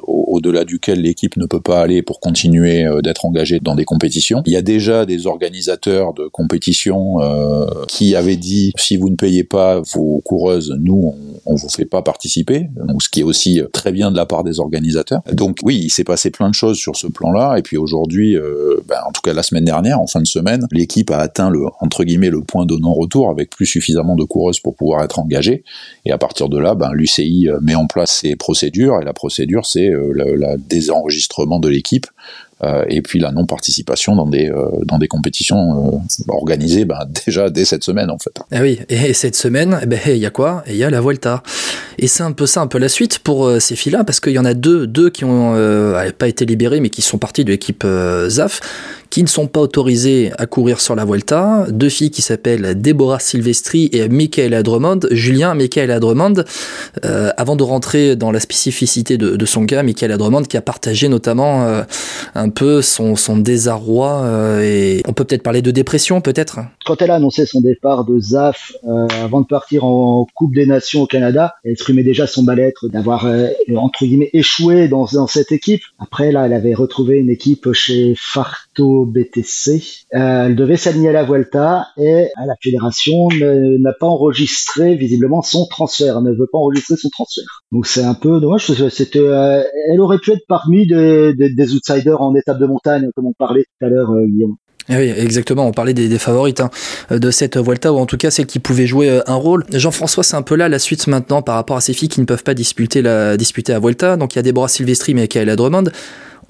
[0.07, 4.43] au-delà duquel l'équipe ne peut pas aller pour continuer euh, d'être engagée dans des compétitions.
[4.47, 9.17] Il y a déjà des organisateurs de compétitions euh, qui avaient dit si vous ne
[9.17, 11.15] payez pas vos coureuses, nous
[11.47, 12.69] on, on vous fait pas participer.
[12.87, 15.21] Donc ce qui est aussi très bien de la part des organisateurs.
[15.33, 17.57] Donc oui, il s'est passé plein de choses sur ce plan-là.
[17.59, 20.67] Et puis aujourd'hui, euh, ben, en tout cas la semaine dernière, en fin de semaine,
[20.71, 24.61] l'équipe a atteint le entre guillemets le point de non-retour avec plus suffisamment de coureuses
[24.61, 25.65] pour pouvoir être engagée.
[26.05, 29.13] Et à partir de là, ben, l'UCI euh, met en place ses procédures, et la
[29.13, 32.07] procédure, c'est euh, le, le désenregistrement de l'équipe
[32.63, 37.65] euh, et puis la non-participation dans des euh, dans des compétitions organisées ben, déjà dès
[37.65, 38.33] cette semaine en fait.
[38.51, 40.63] Ah oui, et cette semaine, eh ben il y a quoi?
[40.69, 41.43] Il y a la Vuelta.
[41.99, 44.39] Et c'est un peu ça, un peu la suite pour ces filles-là, parce qu'il y
[44.39, 45.55] en a deux, deux qui ont
[46.19, 47.87] pas été libérés, mais qui sont partis de l'équipe
[48.29, 48.61] ZAF,
[49.13, 51.67] qui ne sont pas autorisées à courir sur la Vuelta.
[51.69, 55.01] Deux filles qui s'appellent Deborah Silvestri et Michaela Drummond.
[55.11, 56.45] Julien, Michaela Drummond,
[57.05, 60.63] euh, avant de rentrer dans la spécificité de, de, son cas, Michaela Drummond qui a
[60.63, 61.83] partagé notamment euh,
[62.35, 66.61] un peu son, son désarroi euh, et on peut peut-être parler de dépression peut-être?
[66.87, 70.65] Quand elle a annoncé son départ de ZAF euh, avant de partir en Coupe des
[70.65, 75.27] Nations au Canada, elle exprimait déjà son mal-être d'avoir euh, entre guillemets échoué dans, dans
[75.27, 75.83] cette équipe.
[75.99, 79.83] Après là, elle avait retrouvé une équipe chez Farto BTC.
[80.15, 85.67] Euh, elle devait s'aligner à la Vuelta et la fédération n'a pas enregistré visiblement son
[85.67, 87.63] transfert, ne veut pas enregistrer son transfert.
[87.71, 89.63] Donc c'est un peu dommage euh,
[89.93, 93.87] elle aurait pu être parmi des, outsiders en étape de montagne, comme on parlait tout
[93.87, 94.57] à l'heure, euh, Guillaume.
[94.89, 95.67] Ah oui, exactement.
[95.67, 96.71] On parlait des, favorites hein,
[97.11, 99.65] de cette Vuelta, ou en tout cas celles qui pouvaient jouer un rôle.
[99.73, 102.27] Jean-François, c'est un peu là la suite maintenant par rapport à ces filles qui ne
[102.27, 104.17] peuvent pas disputer la, disputer la Vuelta.
[104.17, 105.85] Donc il y a Deborah Silvestri, mais qui a la Drummond.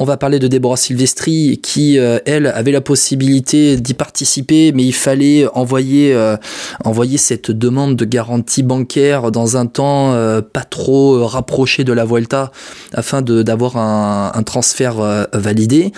[0.03, 4.83] On va parler de Deborah Silvestri qui, euh, elle, avait la possibilité d'y participer, mais
[4.83, 6.37] il fallait envoyer, euh,
[6.85, 12.05] envoyer cette demande de garantie bancaire dans un temps euh, pas trop rapproché de la
[12.05, 12.51] Vuelta
[12.93, 15.93] afin d'avoir un, transfert validé.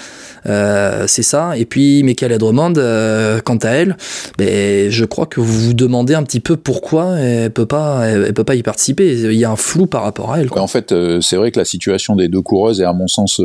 [0.45, 1.57] C'est ça.
[1.57, 2.75] Et puis, Michaela Drummond,
[3.43, 3.97] quant à elle,
[4.37, 8.35] ben, je crois que vous vous demandez un petit peu pourquoi elle peut pas, elle,
[8.35, 9.15] peut pas y participer.
[9.15, 10.49] Il y a un flou par rapport à elle.
[10.51, 13.41] En fait, c'est vrai que la situation des deux coureuses est à mon sens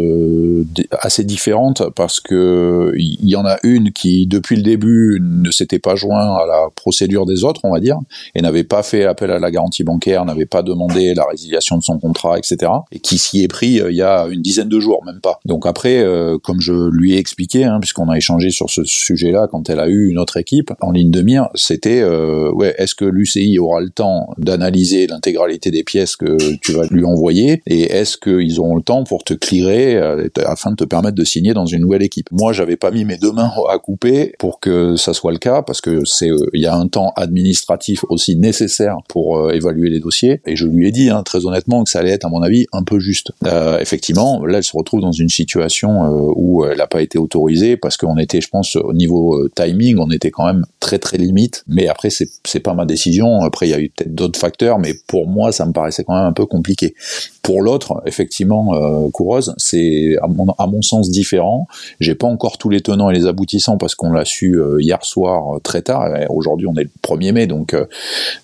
[1.00, 5.80] assez différentes parce que il y en a une qui depuis le début ne s'était
[5.80, 7.98] pas joint à la procédure des autres, on va dire,
[8.36, 11.84] et n'avait pas fait appel à la garantie bancaire, n'avait pas demandé la résiliation de
[11.84, 12.72] son contrat, etc.
[12.92, 15.40] Et qui s'y est pris euh, il y a une dizaine de jours, même pas.
[15.46, 19.48] Donc après, euh, comme je lui ai expliqué, hein, puisqu'on a échangé sur ce sujet-là
[19.50, 22.96] quand elle a eu une autre équipe en ligne de mire, c'était euh, ouais, est-ce
[22.96, 27.84] que l'UCI aura le temps d'analyser l'intégralité des pièces que tu vas lui envoyer et
[27.84, 31.66] est-ce qu'ils auront le temps pour te clearer afin de te permettre de signer dans
[31.66, 32.30] une nouvelle équipe.
[32.32, 35.62] Moi, j'avais pas mis mes deux mains à couper pour que ça soit le cas
[35.62, 40.00] parce que c'est il y a un temps administratif aussi nécessaire pour euh, évaluer les
[40.00, 40.42] dossiers.
[40.46, 42.66] Et je lui ai dit hein, très honnêtement que ça allait être, à mon avis,
[42.72, 43.32] un peu juste.
[43.46, 47.18] Euh, effectivement, là, elle se retrouve dans une situation euh, où elle n'a pas été
[47.18, 51.18] autorisée parce qu'on était, je pense, au niveau timing, on était quand même très très
[51.18, 51.64] limite.
[51.68, 53.42] Mais après, c'est c'est pas ma décision.
[53.42, 56.16] Après, il y a eu peut-être d'autres facteurs, mais pour moi, ça me paraissait quand
[56.16, 56.96] même un peu compliqué.
[57.42, 61.68] Pour l'autre, effectivement, euh, coureuse, c'est à mon, sens différent.
[62.00, 65.60] J'ai pas encore tous les tenants et les aboutissants parce qu'on l'a su hier soir
[65.62, 66.08] très tard.
[66.30, 67.76] Aujourd'hui, on est le 1er mai, donc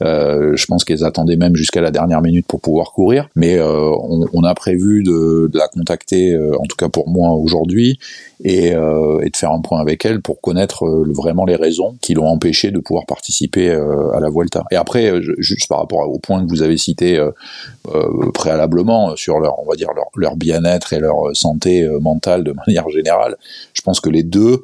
[0.04, 3.30] euh, je pense qu'elles attendaient même jusqu'à la dernière minute pour pouvoir courir.
[3.36, 3.92] Mais euh,
[4.34, 8.00] on, a prévu de, la contacter, euh, en tout cas pour moi aujourd'hui,
[8.44, 12.28] et, euh, de faire un point avec elle pour connaître vraiment les raisons qui l'ont
[12.28, 14.64] empêché de pouvoir participer à la Vuelta.
[14.72, 17.22] Et après, juste par rapport au point que vous avez cité
[18.34, 21.65] préalablement sur leur, on va dire leur bien-être et leur santé
[22.02, 23.38] mentale de manière générale,
[23.74, 24.64] je pense que les deux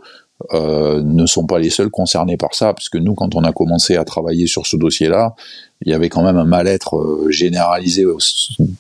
[0.54, 3.96] euh, ne sont pas les seuls concernés par ça, puisque nous, quand on a commencé
[3.96, 5.36] à travailler sur ce dossier-là,
[5.82, 8.06] il y avait quand même un mal-être euh, généralisé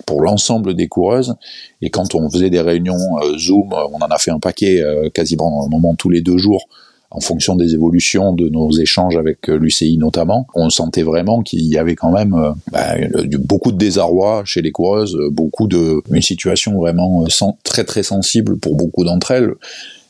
[0.05, 1.35] pour l'ensemble des coureuses.
[1.81, 5.65] Et quand on faisait des réunions euh, Zoom, on en a fait un paquet quasiment
[5.65, 6.67] un moment tous les deux jours,
[7.11, 11.77] en fonction des évolutions de nos échanges avec l'UCI notamment, on sentait vraiment qu'il y
[11.77, 12.35] avait quand même
[12.71, 12.95] bah,
[13.39, 17.25] beaucoup de désarroi chez les coureuses, beaucoup de une situation vraiment
[17.63, 19.53] très très sensible pour beaucoup d'entre elles.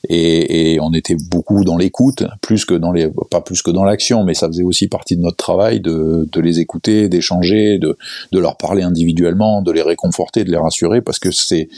[0.10, 4.24] Et, on était beaucoup dans l'écoute, plus que dans les, pas plus que dans l'action,
[4.24, 7.98] mais ça faisait aussi partie de notre travail de, de les écouter, d'échanger, de,
[8.32, 11.70] de leur parler individuellement, de les réconforter, de les rassurer, parce que c'est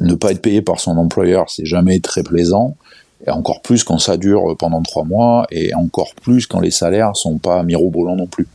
[0.00, 2.76] ne pas être payé par son employeur, c'est jamais très plaisant
[3.24, 7.16] et encore plus quand ça dure pendant trois mois, et encore plus quand les salaires
[7.16, 8.46] sont pas mirobolants non plus.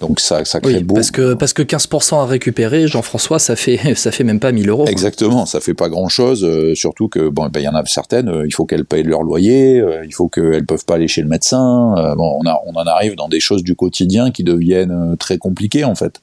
[0.00, 0.94] Donc ça, ça crée oui, beau.
[0.94, 4.68] Parce que, parce que 15% à récupérer, Jean-François, ça fait, ça fait même pas 1000
[4.68, 4.86] euros.
[4.86, 7.84] Exactement, ça fait pas grand chose, euh, surtout que, bon, ben, il y en a
[7.86, 11.08] certaines, euh, il faut qu'elles payent leur loyer, euh, il faut qu'elles peuvent pas aller
[11.08, 14.44] chez le médecin, bon, on, a, on en arrive dans des choses du quotidien qui
[14.44, 16.20] deviennent très compliquées, en fait.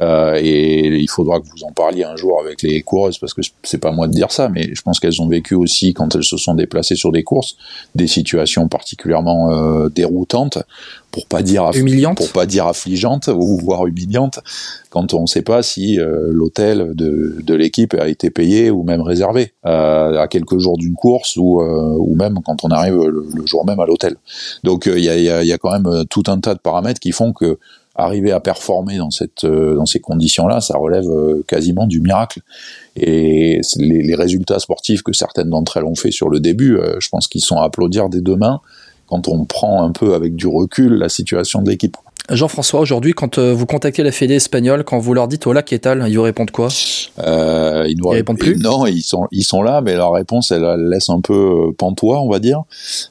[0.00, 3.42] Euh, et il faudra que vous en parliez un jour avec les coureuses, parce que
[3.62, 6.24] c'est pas moi de dire ça, mais je pense qu'elles ont vécu aussi, quand elles
[6.24, 7.56] se sont déplacées sur des courses,
[7.94, 10.58] des situations particulièrement euh, déroutantes,
[11.10, 11.70] pour pas dire
[12.16, 14.40] pour pas dire affligeantes ou voire humiliantes,
[14.90, 18.82] quand on ne sait pas si euh, l'hôtel de, de l'équipe a été payé ou
[18.82, 22.96] même réservé euh, à quelques jours d'une course ou, euh, ou même quand on arrive
[22.96, 24.16] le, jour même à l'hôtel.
[24.64, 27.00] Donc il y a, y, a, y, a, quand même tout un tas de paramètres
[27.00, 27.58] qui font que
[27.98, 32.40] arriver à performer dans cette euh, dans ces conditions-là, ça relève euh, quasiment du miracle.
[32.96, 36.96] Et les, les, résultats sportifs que certaines d'entre elles ont fait sur le début, euh,
[37.00, 38.60] je pense qu'ils sont à applaudir des deux mains
[39.08, 41.96] quand on prend un peu avec du recul la situation de l'équipe.
[42.30, 46.08] Jean-François, aujourd'hui, quand euh, vous contactez la Fédé espagnole, quand vous leur dites Hola, qu'est-ce
[46.08, 46.68] ils vous répondent quoi?
[47.20, 48.56] Euh, Ils nous répondent plus?
[48.58, 52.20] Non, ils sont, ils sont là, mais leur réponse, elle, laisse un peu euh, pantois,
[52.20, 52.64] on va dire.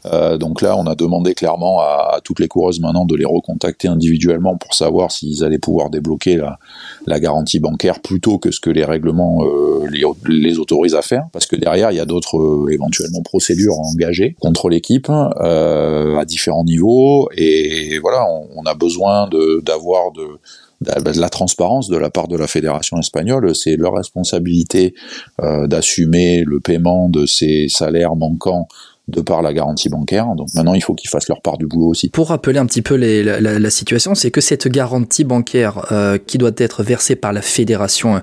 [0.06, 3.26] Euh, donc là, on a demandé clairement à, à, toutes les coureuses maintenant de les
[3.26, 6.60] recontacter individuellement pour savoir s'ils allaient pouvoir débloquer la,
[7.08, 11.24] la, garantie bancaire plutôt que ce que les règlements euh, les, les, autorisent à faire.
[11.34, 17.30] Parce que derrière, il y a d'autres éventuellement procédures engagées contre l'équipe à différents niveaux.
[17.36, 18.97] Et voilà, on, on a besoin
[19.64, 20.40] d'avoir de,
[20.82, 23.56] de, la transparence de la part de la fédération espagnole.
[23.56, 24.94] C'est leur responsabilité
[25.42, 28.68] euh, d'assumer le paiement de ces salaires manquants
[29.08, 30.28] de par la garantie bancaire.
[30.36, 32.10] Donc maintenant, il faut qu'ils fassent leur part du boulot aussi.
[32.10, 36.52] Pour rappeler un petit peu la, situation, c'est que cette garantie bancaire euh, qui doit
[36.58, 38.22] être versée par la fédération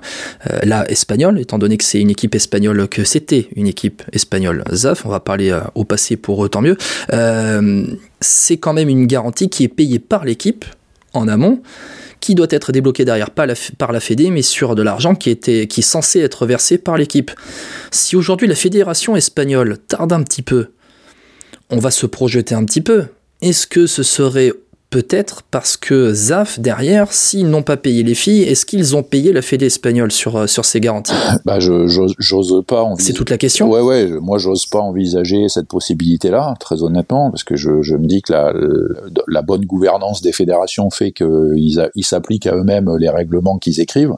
[0.51, 5.05] euh, espagnole, étant donné que c'est une équipe espagnole, que c'était une équipe espagnole ZAF,
[5.05, 6.77] on va parler euh, au passé pour tant mieux,
[8.21, 10.65] c'est quand même une garantie qui est payée par l'équipe
[11.13, 11.61] en amont
[12.25, 15.67] qui doit être débloqué derrière la, par la Fédé, mais sur de l'argent qui, était,
[15.67, 17.29] qui est censé être versé par l'équipe.
[17.91, 20.69] Si aujourd'hui la fédération espagnole tarde un petit peu,
[21.69, 23.07] on va se projeter un petit peu.
[23.41, 24.53] Est-ce que ce serait
[24.89, 29.33] peut-être parce que ZAF, derrière, s'ils n'ont pas payé les filles, est-ce qu'ils ont payé
[29.33, 31.13] la Fédé espagnole sur, euh, sur ces garanties?
[31.45, 31.85] Bah, je
[32.17, 33.07] j'ose pas envisager.
[33.07, 37.43] C'est toute la question Ouais, ouais, moi j'ose pas envisager cette possibilité-là, très honnêtement, parce
[37.43, 38.53] que je, je me dis que la,
[39.27, 44.15] la bonne gouvernance des fédérations fait qu'ils ils s'appliquent à eux-mêmes les règlements qu'ils écrivent.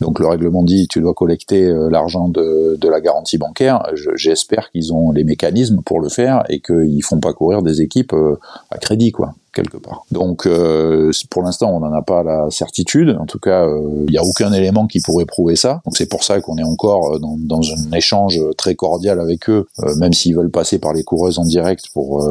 [0.00, 3.82] Donc le règlement dit tu dois collecter euh, l'argent de, de la garantie bancaire.
[4.14, 8.12] J'espère qu'ils ont les mécanismes pour le faire et qu'ils font pas courir des équipes
[8.12, 8.38] euh,
[8.70, 10.04] à crédit, quoi quelque part.
[10.10, 13.16] Donc euh, pour l'instant, on n'en a pas la certitude.
[13.18, 13.66] En tout cas,
[14.06, 15.80] il n'y a aucun élément qui pourrait prouver ça.
[15.84, 19.66] Donc c'est pour ça qu'on est encore dans, dans, un échange très cordial avec eux,
[19.96, 22.28] même s'ils veulent passer par les coureuses en direct pour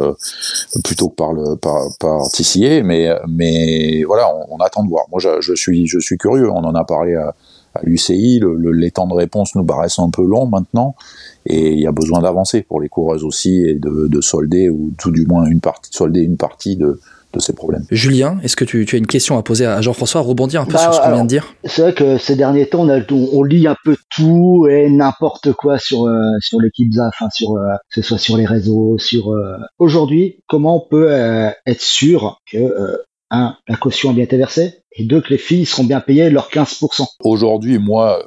[0.83, 2.83] plutôt que par le par, par TCA.
[2.83, 5.05] Mais mais voilà, on, on attend de voir.
[5.11, 6.49] Moi, je, je, suis je suis curieux.
[6.51, 7.33] On en a parlé à,
[7.75, 10.95] à l'UCI, le, les temps de réponse nous paraissent un peu longs maintenant,
[11.45, 14.93] et il y a besoin d'avancer pour les coureuses aussi et de, de, solder ou
[14.97, 16.99] tout du moins une partie, solder une partie de,
[17.33, 17.83] de ces problèmes.
[17.91, 20.73] Julien, est-ce que tu, tu, as une question à poser à Jean-François, rebondir un peu
[20.73, 21.53] bah, sur ce qu'on vient de dire?
[21.65, 25.51] C'est vrai que ces derniers temps, on, a, on, lit un peu tout et n'importe
[25.53, 28.97] quoi sur euh, sur l'équipe ZAF, hein, sur euh, que ce soit sur les réseaux,
[28.97, 31.09] sur euh, aujourd'hui, comment on peut
[31.65, 35.65] être sûr que un, la caution a bien été versée, et deux, que les filles
[35.65, 37.05] seront bien payées leurs 15%.
[37.23, 38.23] Aujourd'hui, moi,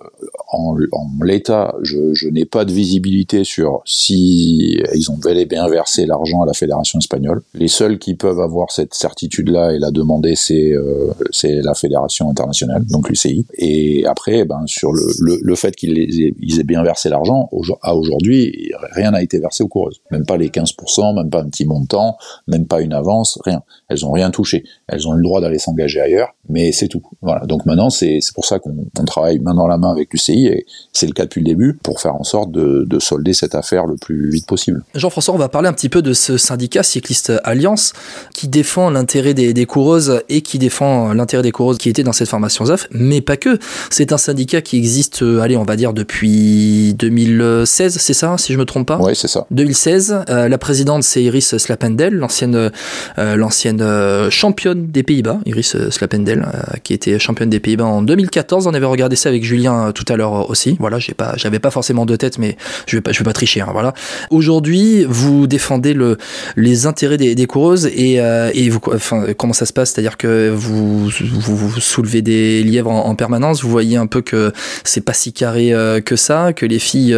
[0.49, 5.47] en, en l'état, je, je n'ai pas de visibilité sur si ils ont bel et
[5.47, 7.43] bien versé l'argent à la fédération espagnole.
[7.55, 12.31] Les seuls qui peuvent avoir cette certitude-là et la demander, c'est euh, c'est la fédération
[12.31, 13.47] internationale, donc l'UCI.
[13.55, 17.49] Et après, ben sur le, le, le fait qu'ils aient, ils aient bien versé l'argent,
[17.83, 20.01] à aujourd'hui, rien n'a été versé aux coureuses.
[20.11, 22.17] Même pas les 15%, même pas un petit montant,
[22.49, 23.63] même pas une avance, rien.
[23.89, 24.65] Elles ont rien touché.
[24.89, 26.35] Elles ont le droit d'aller s'engager ailleurs
[26.73, 27.03] c'est tout.
[27.23, 27.47] Voilà.
[27.47, 31.07] Donc maintenant, c'est pour ça qu'on travaille main dans la main avec l'UCI, et c'est
[31.07, 33.97] le cas depuis le début, pour faire en sorte de, de solder cette affaire le
[33.97, 34.85] plus vite possible.
[34.95, 37.93] Jean-François, on va parler un petit peu de ce syndicat Cycliste Alliance,
[38.35, 42.13] qui défend l'intérêt des, des, coureuses et qui défend l'intérêt des coureuses qui étaient dans
[42.13, 43.59] cette formation ZAF, mais pas que.
[43.91, 48.53] C'est un syndicat qui existe, euh, allez, on va dire depuis 2016, c'est ça, si
[48.53, 48.99] je me trompe pas?
[49.01, 49.47] Oui, c'est ça.
[49.51, 50.25] 2016.
[50.29, 52.71] Euh, la présidente, c'est Iris Slapendel, l'ancienne
[53.19, 53.85] euh, l'ancienne
[54.31, 56.46] championne des Pays-Bas, Iris Slapendel
[56.83, 58.67] qui était championne des Pays-Bas en 2014.
[58.67, 60.77] On avait regardé ça avec Julien euh, tout à l'heure euh, aussi.
[60.79, 63.33] Voilà, j'ai pas, j'avais pas forcément de tête, mais je vais pas, je vais pas
[63.33, 63.61] tricher.
[63.61, 63.93] Hein, voilà.
[64.31, 66.19] Aujourd'hui, vous défendez le,
[66.57, 69.93] les intérêts des, des coureuses et, et vous, enfin, comment ça se passe?
[69.93, 73.63] C'est-à-dire que vous, vous, soulevez des lièvres en, permanence.
[73.63, 74.53] Vous voyez un peu que
[74.85, 75.73] c'est pas si carré
[76.05, 77.17] que ça, que les filles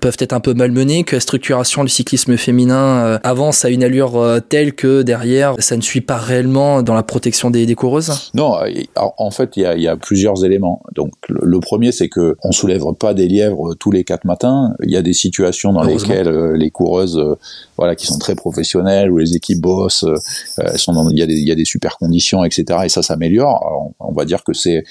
[0.00, 4.40] peuvent être un peu malmenées, que la structuration du cyclisme féminin avance à une allure
[4.48, 8.30] telle que derrière, ça ne suit pas réellement dans la protection des, des coureuses?
[8.34, 8.51] Non,
[8.96, 10.82] en fait, il y a, y a, plusieurs éléments.
[10.94, 14.74] Donc, le, premier, c'est que on soulève pas des lièvres tous les quatre matins.
[14.82, 17.36] Il y a des situations dans lesquelles euh, les coureuses, euh,
[17.76, 21.34] voilà, qui sont très professionnelles, où les équipes bossent, euh, sont il y a des,
[21.34, 22.80] il y a des super conditions, etc.
[22.84, 23.92] Et ça s'améliore.
[24.00, 24.84] On, va dire que c'est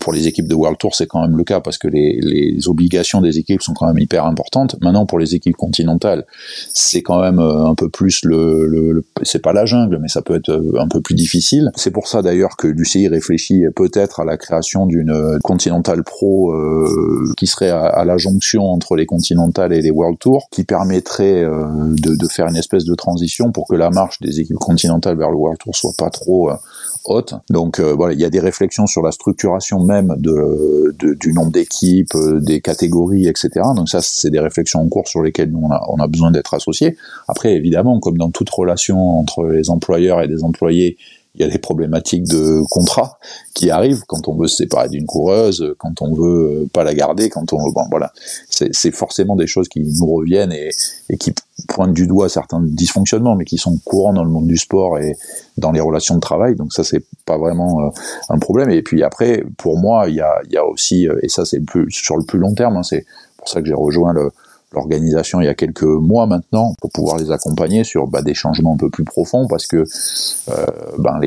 [0.00, 2.68] pour les équipes de World Tour, c'est quand même le cas parce que les, les
[2.68, 4.76] obligations des équipes sont quand même hyper importantes.
[4.80, 6.24] Maintenant, pour les équipes continentales,
[6.72, 10.34] c'est quand même un peu plus le, le, c'est pas la jungle, mais ça peut
[10.34, 11.70] être un peu plus difficile.
[11.76, 17.32] C'est pour ça d'ailleurs que du réfléchit peut-être à la création d'une Continental Pro euh,
[17.36, 21.66] qui serait à, la jonction entre les Continentales et les World Tour, qui permettrait euh,
[21.88, 25.36] de, faire une espèce de transition pour que la marche des équipes continentales vers le
[25.36, 26.56] World Tour soit pas trop euh,
[27.04, 27.34] haute.
[27.50, 32.62] Donc voilà, il y a des réflexions sur la structuration même du nombre d'équipes, des
[32.62, 33.50] catégories, etc.
[33.76, 36.30] Donc ça, c'est des réflexions en cours sur lesquelles nous on a, on a besoin
[36.30, 36.96] d'être associés.
[37.28, 40.96] Après, évidemment, comme dans toute relation entre les employeurs et des employés,
[41.34, 43.18] il y a des problématiques de contrat
[43.54, 46.94] qui arrivent quand on veut se séparer d'une coureuse, quand on veut euh, pas la
[46.94, 48.12] garder, quand on bon voilà,
[48.48, 50.70] c'est forcément des choses qui nous reviennent et,
[51.10, 51.32] et, qui
[51.68, 55.16] pointent du doigt certains dysfonctionnements, mais qui sont courants dans le monde du sport et
[55.56, 56.54] dans les relations de travail.
[56.54, 57.90] Donc ça c'est pas vraiment euh,
[58.28, 58.70] un problème.
[58.70, 61.60] Et puis après, pour moi, il y a, y a aussi euh, et ça c'est
[61.88, 63.04] sur le plus long terme, hein, c'est
[63.38, 64.30] pour ça que j'ai rejoint le
[64.74, 68.74] l'organisation il y a quelques mois maintenant pour pouvoir les accompagner sur bah, des changements
[68.74, 70.66] un peu plus profonds parce que euh,
[70.98, 71.20] ben,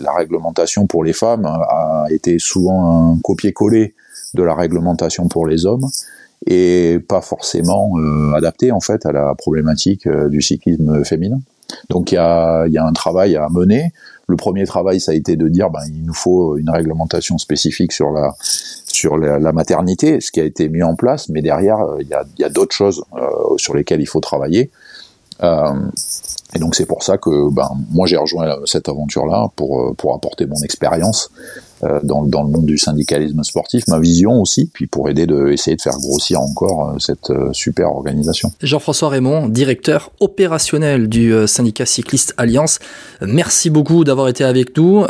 [0.00, 3.94] la réglementation pour les femmes a été souvent un copier-coller
[4.34, 5.86] de la réglementation pour les hommes
[6.46, 11.40] et pas forcément euh, adapté en fait à la problématique euh, du cyclisme féminin.
[11.88, 13.92] Donc il a, y a, un travail à mener.
[14.26, 17.92] Le premier travail, ça a été de dire, ben, il nous faut une réglementation spécifique
[17.92, 18.34] sur la
[18.94, 22.14] sur la, maternité, ce qui a été mis en place, mais derrière, euh, il y
[22.14, 24.70] a, y a d'autres choses euh, sur lesquelles il faut travailler.
[25.42, 25.72] Euh,
[26.54, 30.46] et donc c'est pour ça que ben, moi j'ai rejoint cette aventure-là pour, pour apporter
[30.46, 31.30] mon expérience
[32.02, 35.76] dans, dans le monde du syndicalisme sportif, ma vision aussi, puis pour aider de essayer
[35.76, 38.50] de faire grossir encore cette super organisation.
[38.62, 42.78] Jean-François Raymond, directeur opérationnel du syndicat cycliste Alliance,
[43.20, 45.04] merci beaucoup d'avoir été avec nous.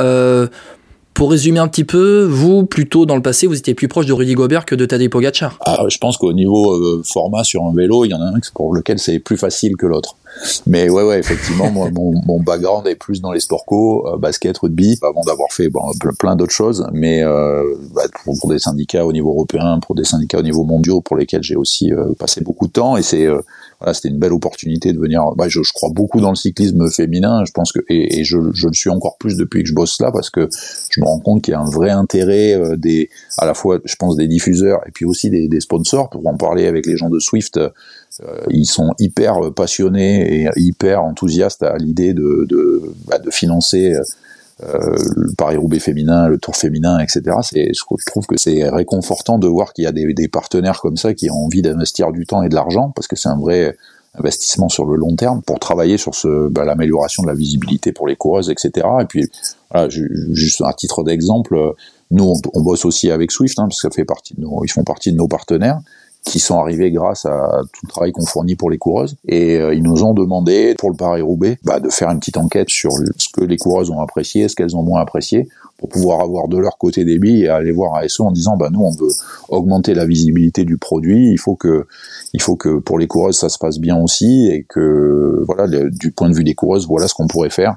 [1.14, 4.12] Pour résumer un petit peu, vous, plutôt dans le passé, vous étiez plus proche de
[4.12, 5.56] Rudy Gobert que de Tadej Pogacar.
[5.60, 8.40] Ah, je pense qu'au niveau euh, format sur un vélo, il y en a un
[8.52, 10.16] pour lequel c'est plus facile que l'autre.
[10.66, 14.16] Mais ouais, ouais, effectivement, moi, mon, mon, background est plus dans les sports co, euh,
[14.16, 15.82] basket, rugby, avant d'avoir fait bon,
[16.18, 16.84] plein d'autres choses.
[16.92, 17.62] Mais euh,
[17.94, 21.44] bah, pour, des syndicats au niveau européen, pour des syndicats au niveau mondiaux, pour lesquels
[21.44, 22.96] j'ai aussi passé beaucoup de temps.
[22.96, 23.28] Et c'est
[23.80, 25.22] voilà, c'était une belle opportunité de venir.
[25.36, 27.44] Bah, je, crois beaucoup dans le cyclisme féminin.
[27.46, 30.30] Je pense que et, je, le suis encore plus depuis que je bosse là parce
[30.30, 30.48] que
[30.90, 33.78] je me rends compte qu'il y a un vrai intérêt euh, des, à la fois,
[33.84, 36.10] je pense, des diffuseurs et puis aussi des, sponsors.
[36.10, 37.70] Pour en parler avec les gens de Swift, euh,
[38.50, 43.96] ils sont hyper passionnés et hyper enthousiastes à l'idée de, de, bah, de financer.
[44.64, 47.22] Euh, le Paris-Roubaix féminin, le Tour féminin, etc.
[47.42, 51.12] C'est, je trouve que c'est réconfortant de voir qu'il y a des, partenaires comme ça
[51.12, 53.76] qui ont envie d'investir du temps et de l'argent, parce que c'est un vrai
[54.16, 56.12] investissement sur le long terme pour travailler sur
[56.50, 58.86] bah, l'amélioration de la visibilité pour les coureuses, etc.
[59.00, 59.28] Et puis,
[60.30, 61.74] juste à titre d'exemple,
[62.10, 65.12] nous, on, bosse aussi avec Swift, hein, parce que ça fait partie ils font partie
[65.12, 65.80] de nos partenaires
[66.24, 69.16] qui sont arrivés grâce à tout le travail qu'on fournit pour les coureuses.
[69.28, 72.70] Et euh, ils nous ont demandé, pour le Paris-Roubaix, bah, de faire une petite enquête
[72.70, 76.48] sur ce que les coureuses ont apprécié, ce qu'elles ont moins apprécié, pour pouvoir avoir
[76.48, 79.12] de leur côté des billes et aller voir ASO en disant, bah, nous, on veut
[79.50, 81.86] augmenter la visibilité du produit, il faut que,
[82.32, 86.10] il faut que pour les coureuses, ça se passe bien aussi, et que, voilà, du
[86.10, 87.76] point de vue des coureuses, voilà ce qu'on pourrait faire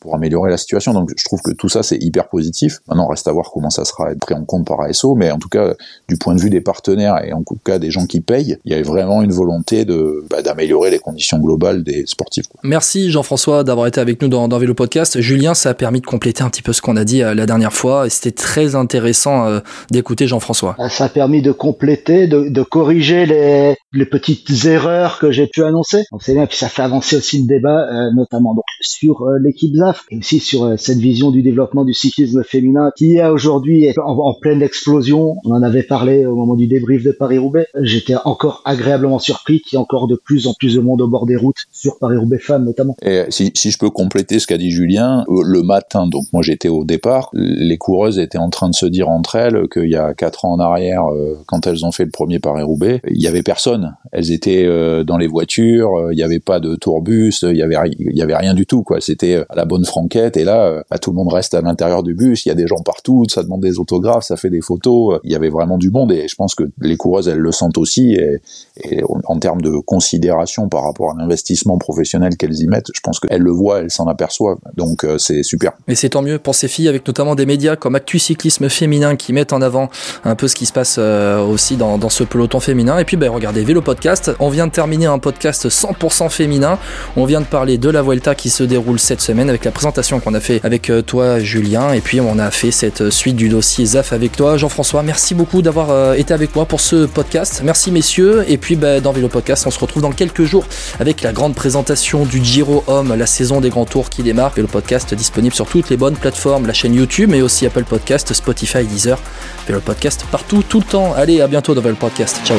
[0.00, 0.92] pour améliorer la situation.
[0.92, 2.78] Donc je trouve que tout ça c'est hyper positif.
[2.88, 5.48] Maintenant reste à voir comment ça sera pris en compte par ASO, mais en tout
[5.48, 5.74] cas
[6.08, 8.72] du point de vue des partenaires et en tout cas des gens qui payent, il
[8.72, 12.46] y a vraiment une volonté de bah, d'améliorer les conditions globales des sportifs.
[12.62, 15.20] Merci Jean-François d'avoir été avec nous dans, dans Vélo Podcast.
[15.20, 17.46] Julien, ça a permis de compléter un petit peu ce qu'on a dit euh, la
[17.46, 20.76] dernière fois et c'était très intéressant euh, d'écouter Jean-François.
[20.78, 25.46] Euh, ça a permis de compléter, de, de corriger les, les, petites erreurs que j'ai
[25.46, 26.04] pu annoncer.
[26.12, 29.72] Donc c'est bien, puis ça fait avancer aussi le débat, notamment donc sur l'équipe
[30.10, 34.34] et aussi sur euh, cette vision du développement du cyclisme féminin qui est aujourd'hui en,
[34.40, 35.36] pleine explosion.
[35.44, 37.66] On en avait parlé au moment du débrief de Paris-Roubaix.
[37.80, 41.08] J'étais encore agréablement surpris qu'il y ait encore de plus en plus de monde au
[41.08, 42.96] bord des routes sur Paris-Roubaix femmes notamment.
[43.02, 46.42] Et si, si je peux compléter ce qu'a dit Julien, euh, le matin, donc moi
[46.42, 49.96] j'étais au départ, les coureuses étaient en train de se dire entre elles qu'il y
[49.96, 53.26] a quatre ans en arrière, euh, quand elles ont fait le premier Paris-Roubaix, il y
[53.26, 53.96] avait personne.
[54.12, 54.66] Elles étaient
[55.04, 58.54] dans les voitures, il n'y avait pas de tourbus, il avait il y avait rien
[58.54, 59.00] du tout quoi.
[59.00, 62.02] C'était à la bonne franquette et là euh, bah, tout le monde reste à l'intérieur
[62.02, 64.60] du bus il y a des gens partout ça demande des autographes ça fait des
[64.60, 67.52] photos il y avait vraiment du monde et je pense que les coureuses elles le
[67.52, 68.40] sentent aussi et,
[69.24, 73.42] en termes de considération par rapport à l'investissement professionnel qu'elles y mettent je pense qu'elles
[73.42, 75.72] le voient elles s'en aperçoivent donc euh, c'est super.
[75.88, 79.16] Et c'est tant mieux pour ces filles avec notamment des médias comme Actu Cyclisme Féminin
[79.16, 79.90] qui mettent en avant
[80.24, 82.98] un peu ce qui se passe euh, aussi dans, dans ce peloton féminin.
[82.98, 84.30] Et puis ben regardez Vélo Podcast.
[84.40, 86.78] On vient de terminer un podcast 100% féminin.
[87.16, 90.20] On vient de parler de la Vuelta qui se déroule cette semaine avec la présentation
[90.20, 93.48] qu'on a fait avec euh, toi, Julien, et puis on a fait cette suite du
[93.48, 95.02] dossier ZAF avec toi, Jean-François.
[95.02, 97.62] Merci beaucoup d'avoir euh, été avec moi pour ce podcast.
[97.64, 98.44] Merci, messieurs.
[98.48, 100.64] Et puis, bah, dans Vélo Podcast, on se retrouve dans quelques jours
[101.00, 104.52] avec la grande présentation du Giro Homme, la saison des grands tours qui démarre.
[104.54, 108.32] Vélo Podcast disponible sur toutes les bonnes plateformes, la chaîne YouTube, mais aussi Apple Podcast,
[108.32, 109.18] Spotify, Deezer.
[109.66, 111.14] Vélo Podcast partout, tout le temps.
[111.14, 112.40] Allez, à bientôt dans Vélo Podcast.
[112.44, 112.58] Ciao.